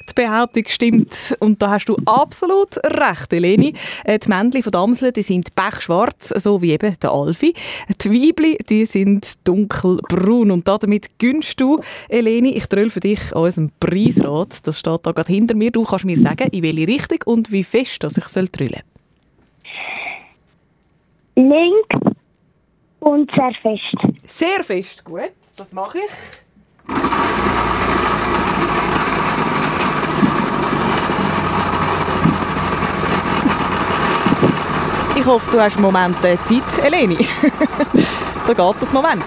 Die 0.08 0.14
Behauptung 0.14 0.64
stimmt. 0.68 1.36
Und 1.40 1.60
da 1.60 1.72
hast 1.72 1.84
du 1.90 1.96
absolut 2.06 2.78
recht, 2.86 3.34
Eleni. 3.34 3.74
Äh, 4.04 4.18
Die 4.18 4.28
Männchen 4.30 4.62
von 4.62 4.72
Damseln, 4.72 5.12
die 5.12 5.22
sind 5.22 5.54
pechschwarz, 5.54 6.32
so 6.38 6.62
wie 6.62 6.72
eben 6.72 6.96
der 7.02 7.10
Alfi. 7.10 7.52
Die 8.02 8.10
Weibli, 8.10 8.56
die 8.66 8.86
sind 8.86 9.34
dunkelbraun. 9.44 10.50
Und 10.50 10.66
damit 10.66 11.18
gönnst 11.18 11.60
du, 11.60 11.82
Eleni, 12.08 12.52
ich 12.52 12.64
dröll 12.64 12.88
für 12.88 13.00
dich 13.00 13.20
an 13.36 13.42
unserem 13.42 13.70
Preisrad. 13.78 14.66
Das 14.66 14.78
steht 14.78 15.04
da 15.04 15.12
gerade 15.12 15.30
hinter 15.30 15.54
mir. 15.54 15.70
Du 15.70 15.84
kannst 15.84 16.06
mir 16.06 16.16
sagen, 16.16 16.48
in 16.50 16.62
welche 16.62 16.88
Richtung 16.88 17.18
und 17.26 17.52
wie 17.52 17.62
fest 17.62 18.02
dass 18.02 18.16
ich 18.16 18.24
soll 18.28 18.48
drüllen 18.48 18.80
Links 21.36 22.16
und 23.00 23.30
sehr 23.36 23.52
fest. 23.60 24.16
Sehr 24.24 24.64
fest, 24.64 25.04
gut. 25.04 25.32
Das 25.56 25.72
mache 25.72 25.98
ich. 25.98 26.04
Ich 35.18 35.26
hoffe, 35.26 35.50
du 35.50 35.60
hast 35.60 35.76
einen 35.76 35.82
Moment 35.82 36.24
äh, 36.24 36.38
Zeit, 36.44 36.84
Eleni. 36.84 37.16
da 38.46 38.52
geht 38.54 38.82
das 38.82 38.92
Moment. 38.94 39.22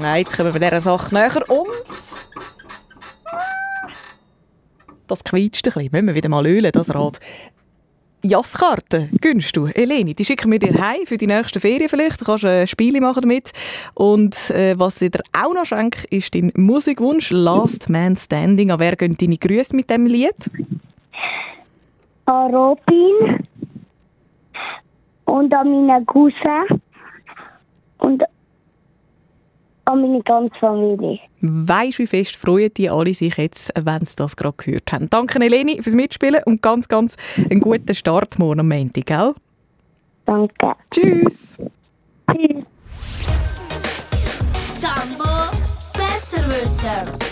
Nein, 0.00 0.22
jetzt 0.22 0.36
kommen 0.36 0.54
wir 0.54 0.60
dieser 0.60 0.80
Sache 0.80 1.14
näher 1.14 1.42
um. 1.48 1.66
Das 5.06 5.22
quietscht 5.22 5.66
ein 5.66 5.72
bisschen. 5.74 5.92
Müssen 5.92 6.06
wir 6.06 6.14
wieder 6.14 6.28
mal 6.28 6.46
ölen, 6.46 6.70
das 6.72 6.94
Rad. 6.94 7.20
Jasskarte 8.22 9.08
gönnst 9.20 9.56
du, 9.56 9.66
Eleni. 9.66 10.14
Die 10.14 10.24
schicken 10.24 10.50
wir 10.50 10.58
dir 10.58 10.74
heim 10.80 11.06
für 11.06 11.16
die 11.16 11.26
nächsten 11.26 11.60
Ferien 11.60 11.88
vielleicht. 11.88 12.20
Du 12.20 12.24
kannst 12.24 12.44
ein 12.44 12.66
Spiele 12.66 13.00
machen 13.00 13.22
damit. 13.22 13.52
Und 13.94 14.50
äh, 14.50 14.78
was 14.78 15.00
ich 15.00 15.12
dir 15.12 15.22
auch 15.32 15.54
noch 15.54 15.64
schenke, 15.64 16.06
ist 16.10 16.34
dein 16.34 16.52
Musikwunsch 16.56 17.30
«Last 17.30 17.88
Man 17.88 18.16
Standing». 18.16 18.70
An 18.70 18.80
wer 18.80 18.96
gehen 18.96 19.16
deine 19.16 19.36
Grüße 19.36 19.74
mit 19.76 19.88
dem 19.88 20.06
Lied? 20.06 20.34
An 22.26 22.54
Robin 22.54 23.46
und 25.26 25.54
an 25.54 25.86
meinen 25.86 26.06
Cousin 26.06 26.80
und 27.98 28.22
an 29.88 30.02
meine 30.02 30.22
ganze 30.22 30.54
Familie. 30.58 31.18
Weisst, 31.40 31.98
wie 31.98 32.06
fest 32.06 32.36
freuen 32.36 32.72
die 32.76 32.90
alle 32.90 33.14
sich 33.14 33.36
jetzt, 33.36 33.72
wenn 33.74 34.04
sie 34.04 34.16
das 34.16 34.36
gerade 34.36 34.56
gehört 34.56 34.92
haben. 34.92 35.08
Danke, 35.10 35.40
Eleni, 35.40 35.82
fürs 35.82 35.94
Mitspielen 35.94 36.42
und 36.44 36.62
ganz, 36.62 36.88
ganz 36.88 37.16
einen 37.36 37.60
guten 37.60 37.94
Start 37.94 38.38
morgen 38.38 38.60
am 38.60 38.68
Montag, 38.68 39.06
gell? 39.06 39.34
Danke. 40.26 40.74
Tschüss. 40.90 41.56
Tschüss. 42.30 42.62
Zambo 44.76 45.24
Besserwisser. 45.94 47.27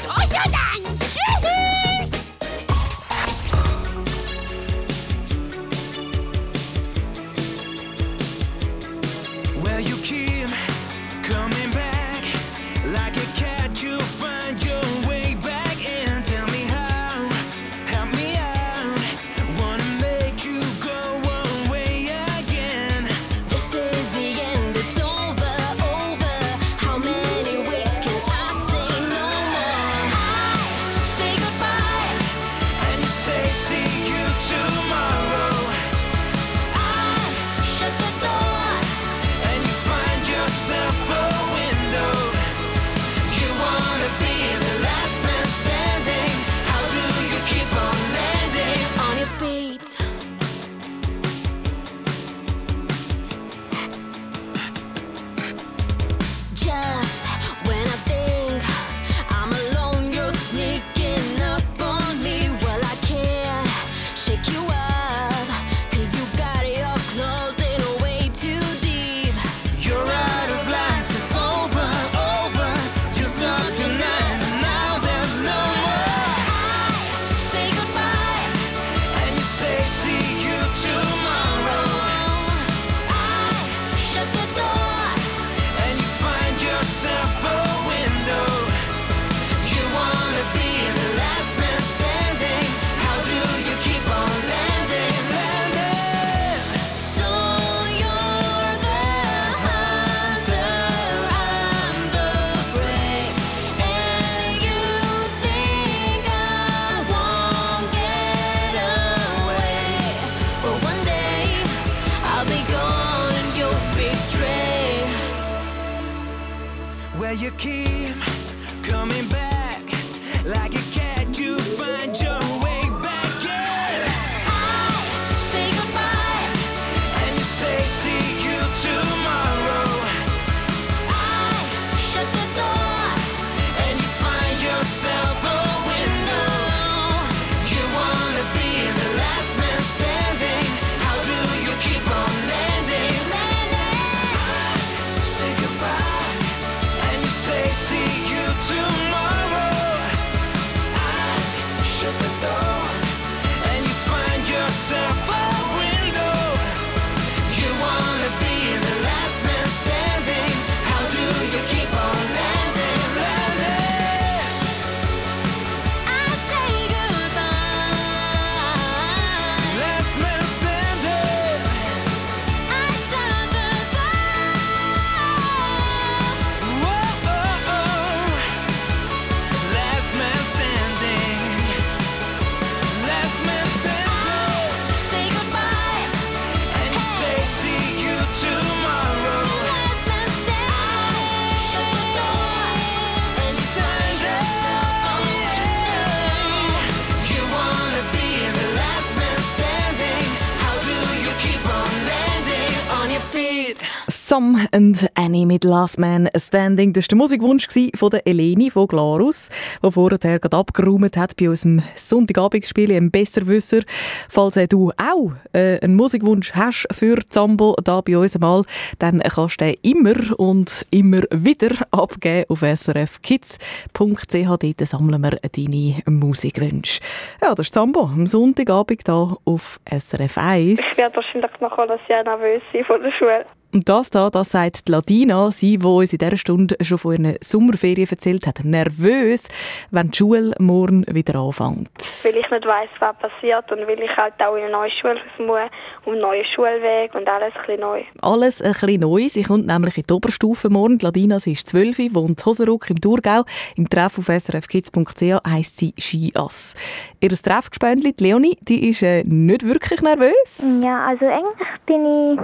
And 204.76 205.08
Annie 205.14 205.46
mit 205.46 205.64
Last 205.64 205.98
Man 205.98 206.28
Standing. 206.36 206.92
Das 206.92 207.04
war 207.04 207.08
der 207.08 207.16
Musikwunsch 207.18 207.66
von 207.96 208.10
der 208.10 208.26
Eleni 208.26 208.70
von 208.70 208.86
Glarus, 208.86 209.48
die 209.82 209.90
vorher 209.90 210.18
gerade 210.38 210.54
abgeräumt 210.54 211.16
hat 211.16 211.34
bei 211.36 211.48
unserem 211.48 211.82
Sonntagabendspiel 211.94 212.90
im 212.90 213.10
Besserwisser. 213.10 213.80
Falls 214.28 214.58
du 214.68 214.92
auch 214.98 215.32
äh, 215.54 215.80
einen 215.80 215.96
Musikwunsch 215.96 216.52
hast 216.52 216.86
für 216.92 217.16
Zambo 217.30 217.74
da 217.82 218.02
bei 218.02 218.18
uns 218.18 218.38
mal, 218.38 218.64
dann 218.98 219.20
kannst 219.20 219.62
du 219.62 219.64
den 219.64 219.76
immer 219.80 220.38
und 220.38 220.84
immer 220.90 221.22
wieder 221.30 221.74
abgeben 221.90 222.44
auf 222.50 222.60
srfkids.ch. 222.60 223.96
Dort 223.96 224.88
sammeln 224.88 225.22
wir 225.22 225.38
deine 225.40 226.02
Musikwünsche. 226.06 227.00
Ja, 227.40 227.54
das 227.54 227.68
ist 227.68 227.74
Zambo 227.74 228.02
am 228.02 228.26
Sonntagabend 228.26 229.02
hier 229.06 229.36
auf 229.46 229.80
SRF 229.88 230.36
1. 230.36 230.92
Ich 230.92 230.98
werde 230.98 231.16
wahrscheinlich 231.16 231.60
noch 231.60 231.78
alles 231.78 232.00
Jahr 232.08 232.24
nervös 232.24 232.62
sein 232.74 232.84
von 232.84 233.00
der 233.02 233.12
Schule. 233.12 233.46
Und 233.72 233.88
das 233.88 234.10
da, 234.10 234.30
das 234.30 234.50
sagt 234.50 234.88
die 234.88 234.92
Ladina, 234.92 235.50
sie, 235.50 235.78
die 235.78 235.86
uns 235.86 236.12
in 236.12 236.18
dieser 236.18 236.36
Stunde 236.36 236.76
schon 236.82 236.98
von 236.98 237.12
ihren 237.12 237.36
Sommerferien 237.42 238.08
erzählt 238.08 238.46
hat, 238.46 238.64
nervös, 238.64 239.48
wenn 239.90 240.10
die 240.10 240.18
Schule 240.18 240.52
morgen 240.58 241.04
wieder 241.08 241.38
anfängt. 241.38 241.90
Weil 242.22 242.36
ich 242.36 242.50
nicht 242.50 242.66
weiss, 242.66 242.88
was 243.00 243.16
passiert 243.16 243.70
und 243.72 243.86
weil 243.86 244.02
ich 244.02 244.16
halt 244.16 244.34
auch 244.40 244.56
in 244.56 244.64
eine 244.64 244.72
neue 244.72 244.90
Schule 244.90 245.20
muss 245.38 245.70
und 246.04 246.12
einen 246.12 246.22
neuen 246.22 246.44
Schulweg 246.54 247.14
und 247.14 247.28
alles 247.28 247.54
ein 247.54 247.60
bisschen 247.66 247.80
neu. 247.80 248.02
Alles 248.22 248.62
ein 248.62 248.72
bisschen 248.72 249.00
neu. 249.00 249.28
Sie 249.28 249.42
kommt 249.42 249.66
nämlich 249.66 249.98
in 249.98 250.04
die 250.08 250.14
Oberstufe 250.14 250.70
morgen. 250.70 250.98
Die 250.98 251.04
Ladina, 251.04 251.38
sie 251.40 251.52
ist 251.52 251.68
12, 251.68 252.14
wohnt 252.14 252.40
in 252.40 252.46
Hoseruck 252.46 252.90
im 252.90 253.00
Thurgau. 253.00 253.44
Im 253.76 253.88
Treff 253.88 254.18
auf 254.18 254.26
srfkids.ch 254.26 255.22
heisst 255.46 255.78
sie 255.78 255.94
Skiass. 255.98 256.74
Ihr 257.20 257.30
Treffgespendli, 257.30 258.14
die 258.14 258.24
Leonie, 258.24 258.56
die 258.62 258.88
ist 258.88 259.02
äh, 259.02 259.22
nicht 259.24 259.66
wirklich 259.66 260.00
nervös. 260.00 260.80
Ja, 260.82 261.06
also 261.06 261.26
eigentlich 261.26 261.68
bin 261.86 262.04
ich 262.04 262.40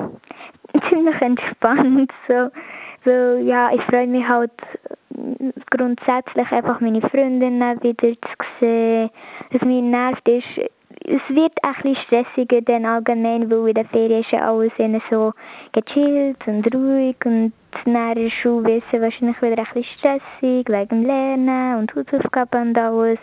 ziemlich 0.89 1.21
entspannt. 1.21 2.13
So, 2.29 2.51
so, 3.05 3.11
ja, 3.39 3.71
ich 3.73 3.83
freue 3.83 4.07
mich 4.07 4.27
halt 4.27 4.53
grundsätzlich 5.71 6.51
einfach 6.51 6.81
meine 6.81 7.01
Freundinnen 7.01 7.83
wieder 7.83 8.13
zu 8.13 8.47
sehen. 8.61 9.11
Was 9.51 9.63
mich 9.63 9.83
nervt 9.83 10.29
ist, 10.29 10.71
es 11.05 11.35
wird 11.35 11.53
ein 11.63 11.75
bisschen 11.75 11.97
stressiger 12.07 12.61
dann 12.63 12.85
allgemein, 12.85 13.51
weil 13.51 13.69
in 13.69 13.75
der 13.75 13.85
Ferien 13.87 14.23
ist 14.23 14.31
ja 14.31 14.51
alles 14.51 14.73
so 15.11 15.33
gechillt 15.73 16.39
und 16.47 16.75
ruhig 16.75 17.17
und 17.25 17.53
nach 17.87 18.15
der 18.15 18.31
Schule 18.31 18.79
es 18.79 19.01
wahrscheinlich 19.01 19.41
wieder 19.41 19.59
ein 19.59 19.65
bisschen 19.73 19.85
stressig 19.99 20.69
wegen 20.69 20.89
dem 20.89 21.07
Lernen 21.07 21.79
und 21.79 21.95
Hausaufgaben 21.95 22.69
und 22.69 22.79
alles. 22.79 23.19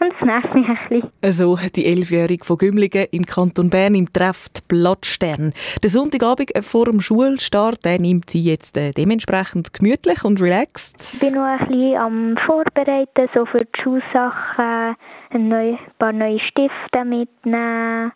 Und 0.00 0.12
das 0.12 0.26
nervt 0.26 0.54
mich 0.54 0.68
ein 0.68 0.78
bisschen. 0.88 1.10
Also 1.22 1.58
die 1.74 1.86
Elfjährige 1.86 2.44
von 2.44 2.56
Gümligen 2.56 3.06
im 3.10 3.26
Kanton 3.26 3.70
Bern 3.70 3.94
im 3.94 4.12
Treff 4.12 4.48
Blattstern. 4.68 5.52
Der 5.82 5.90
Sonntagabend 5.90 6.52
vor 6.60 6.86
dem 6.86 7.00
Schulstart 7.00 7.84
den 7.84 8.02
nimmt 8.02 8.30
sie 8.30 8.42
jetzt 8.42 8.76
äh, 8.76 8.92
dementsprechend 8.92 9.72
gemütlich 9.72 10.24
und 10.24 10.40
relaxed. 10.40 11.14
Ich 11.14 11.20
bin 11.20 11.34
noch 11.34 11.44
ein 11.44 11.58
bisschen 11.66 11.96
am 11.96 12.36
Vorbereiten, 12.46 13.28
so 13.34 13.44
für 13.46 13.64
die 13.64 13.82
Schulsachen, 13.82 14.96
ein 15.30 15.78
paar 15.98 16.12
neue 16.12 16.38
Stifte 16.40 17.04
mitnehmen. 17.04 18.12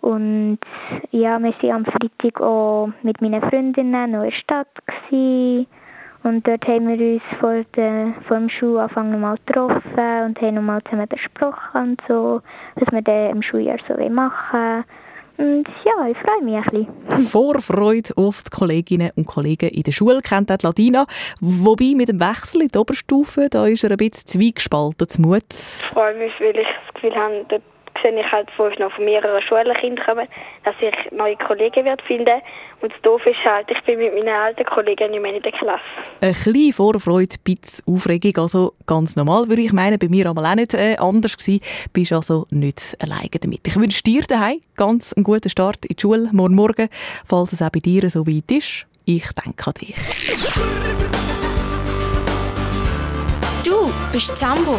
Und 0.00 0.58
ja, 1.10 1.38
wir 1.38 1.52
waren 1.52 1.70
am 1.72 1.84
Freitag 1.84 2.40
auch 2.40 2.90
mit 3.02 3.20
meinen 3.20 3.42
Freundinnen 3.42 4.14
in 4.14 4.20
der 4.20 4.32
Stadt. 4.32 4.68
Gewesen. 5.10 5.66
Und 6.24 6.46
dort 6.46 6.66
haben 6.66 6.88
wir 6.88 7.14
uns 7.14 7.22
vor, 7.40 7.64
der, 7.76 8.14
vor 8.26 8.38
dem 8.38 8.48
Schulanfang 8.50 9.20
mal 9.20 9.38
getroffen 9.46 10.24
und 10.26 10.40
haben 10.40 10.54
nochmal 10.54 10.82
zusammen 10.84 11.08
besprochen 11.08 11.80
und 11.80 12.02
so, 12.08 12.42
was 12.74 12.92
wir 12.92 13.02
dann 13.02 13.30
im 13.30 13.42
Schuljahr 13.42 13.78
so 13.86 13.94
machen 14.10 14.84
und 15.38 15.68
ja, 15.84 16.08
ich 16.08 16.18
freue 16.18 16.42
mich 16.42 16.56
ein 16.56 16.86
bisschen. 17.08 17.26
Vorfreude 17.26 18.12
auf 18.16 18.42
die 18.42 18.50
Kolleginnen 18.50 19.10
und 19.16 19.26
Kollegen 19.26 19.70
in 19.70 19.84
der 19.84 19.92
Schule 19.92 20.20
kennt 20.20 20.50
auch 20.50 20.62
Ladina. 20.62 21.06
Wobei 21.40 21.94
mit 21.94 22.08
dem 22.08 22.20
Wechsel 22.20 22.62
in 22.62 22.68
die 22.68 22.78
Oberstufe, 22.78 23.48
da 23.48 23.66
ist 23.66 23.84
er 23.84 23.92
ein 23.92 23.96
bisschen 23.96 24.26
zweigespalten 24.26 25.08
zu 25.08 25.22
Mut. 25.22 25.44
Ich 25.50 25.86
freue 25.86 26.14
mich, 26.16 26.32
weil 26.40 26.56
ich 26.56 26.66
das 26.66 26.94
Gefühl 26.94 27.14
habe, 27.14 27.62
sehe 28.02 28.18
ich 28.18 28.32
halt, 28.32 28.48
wo 28.56 28.66
ich 28.68 28.78
noch 28.78 28.92
von 28.92 29.04
mehreren 29.04 29.42
Schulkindern 29.42 30.04
komme, 30.04 30.28
dass 30.64 30.74
ich 30.80 31.12
neue 31.12 31.36
Kollegen 31.36 31.84
wird 31.84 32.02
finden 32.02 32.40
und 32.80 32.92
das 32.92 33.02
Doof 33.02 33.24
ist 33.26 33.44
halt, 33.44 33.68
ich 33.70 33.82
bin 33.84 33.98
mit 33.98 34.14
meinen 34.14 34.28
alten 34.28 34.64
Kollegen 34.64 35.10
nicht 35.10 35.20
mehr 35.20 35.34
in 35.34 35.42
der 35.42 35.52
Klasse. 35.52 35.82
Eine 36.20 36.32
kleine 36.32 36.72
Vorfreude, 36.72 37.34
ein 37.34 37.42
bisschen 37.42 37.84
Aufregung, 37.92 38.36
also 38.38 38.74
ganz 38.86 39.16
normal, 39.16 39.48
würde 39.48 39.62
ich 39.62 39.72
meinen. 39.72 39.98
Bei 39.98 40.08
mir 40.08 40.28
einmal 40.28 40.46
auch 40.46 40.54
nicht 40.54 40.74
äh, 40.74 40.96
anders 40.96 41.36
gewesen. 41.36 41.60
Bist 41.92 42.12
also 42.12 42.46
nicht 42.50 42.96
alleine 43.00 43.30
damit. 43.40 43.66
Ich 43.66 43.76
wünsche 43.76 44.02
dir 44.02 44.22
daheim 44.22 44.60
ganz 44.76 45.12
einen 45.12 45.24
guten 45.24 45.50
Start 45.50 45.86
in 45.86 45.96
die 45.96 46.00
Schule 46.00 46.28
morgen 46.32 46.54
Morgen, 46.54 46.88
falls 47.26 47.52
es 47.52 47.62
auch 47.62 47.70
bei 47.70 47.80
dir 47.80 48.08
so 48.10 48.26
weit 48.26 48.50
ist. 48.50 48.86
Ich 49.04 49.26
denke 49.32 49.66
an 49.66 49.74
dich. 49.74 49.96
Du 53.64 53.92
bist 54.12 54.36
Zambo. 54.36 54.78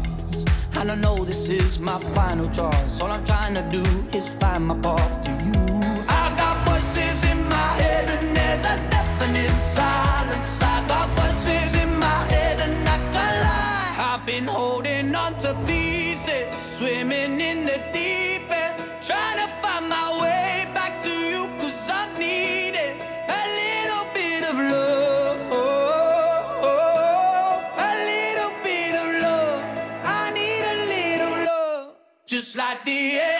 And 0.81 0.89
I 0.91 0.95
know 0.95 1.23
this 1.23 1.47
is 1.47 1.77
my 1.77 1.99
final 2.15 2.47
choice. 2.47 2.99
All 3.01 3.11
I'm 3.11 3.23
trying 3.23 3.53
to 3.53 3.61
do 3.69 3.83
is 4.17 4.29
find 4.29 4.65
my 4.65 4.75
path 4.79 5.23
to 5.25 5.31
you. 5.31 5.53
I 6.09 6.33
got 6.35 6.57
voices 6.65 7.23
in 7.31 7.37
my 7.47 7.71
head, 7.81 8.09
and 8.09 8.35
there's 8.35 8.65
a 8.65 8.89
definite 8.89 9.55
silence. 9.61 10.59
I 10.63 10.83
got 10.87 11.07
voices 11.19 11.75
in 11.83 11.99
my 11.99 12.19
head, 12.33 12.61
and 12.61 12.89
I 12.89 12.97
can't 13.13 13.37
lie. 13.45 13.95
I've 14.09 14.25
been 14.25 14.47
holding 14.47 15.13
on 15.13 15.37
to 15.41 15.53
pieces, 15.67 16.47
swimming 16.59 17.39
in 17.39 17.67
the 17.67 17.79
deep 17.93 18.49
end, 18.49 18.81
trying 19.03 19.37
to 19.37 19.47
find 19.61 19.87
my 19.87 20.19
way 20.19 20.30
Just 32.31 32.55
like 32.55 32.85
the 32.85 33.19
air 33.19 33.39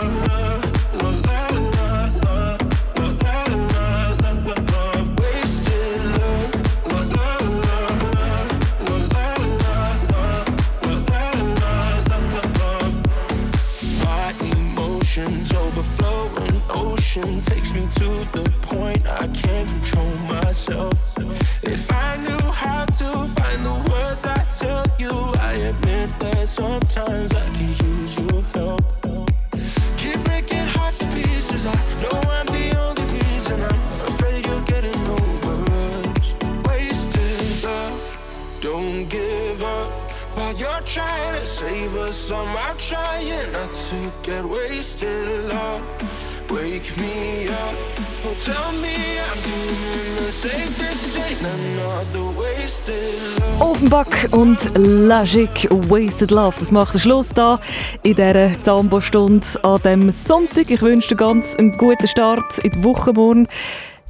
Offenbach 53.91 54.31
und 54.31 54.57
Logic 54.77 55.67
Wasted 55.89 56.31
Love. 56.31 56.55
Das 56.59 56.71
macht 56.71 56.93
den 56.93 57.01
Schluss 57.01 57.29
da 57.29 57.59
in 58.03 58.15
dieser 58.15 58.61
Zambo-Stunde 58.61 59.45
an 59.63 59.81
diesem 59.83 60.11
Sonntag. 60.11 60.71
Ich 60.71 60.81
wünsche 60.81 61.09
dir 61.09 61.15
ganz 61.17 61.55
einen 61.55 61.77
guten 61.77 62.07
Start 62.07 62.57
in 62.59 62.71
die 62.71 62.83
Woche 62.85 63.11
morgen. 63.11 63.49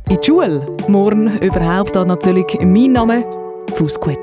In 0.08 0.20
die 0.22 0.26
Schule 0.26 0.68
morgen 0.88 1.40
überhaupt. 1.40 1.96
Dann 1.96 2.10
natürlich 2.10 2.46
mein 2.62 2.92
Name, 2.92 3.26
Fußgut. 3.74 4.20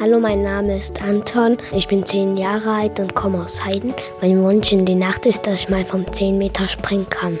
Hallo, 0.00 0.20
mein 0.20 0.42
Name 0.42 0.78
ist 0.78 1.02
Anton. 1.02 1.56
Ich 1.72 1.88
bin 1.88 2.06
zehn 2.06 2.36
Jahre 2.36 2.70
alt 2.70 3.00
und 3.00 3.12
komme 3.16 3.42
aus 3.42 3.64
Heiden. 3.64 3.92
Mein 4.20 4.40
Wunsch 4.44 4.70
in 4.70 4.84
die 4.84 4.94
Nacht 4.94 5.26
ist, 5.26 5.48
dass 5.48 5.62
ich 5.62 5.68
mal 5.68 5.84
vom 5.84 6.12
10 6.12 6.38
Meter 6.38 6.68
springen 6.68 7.10
kann. 7.10 7.40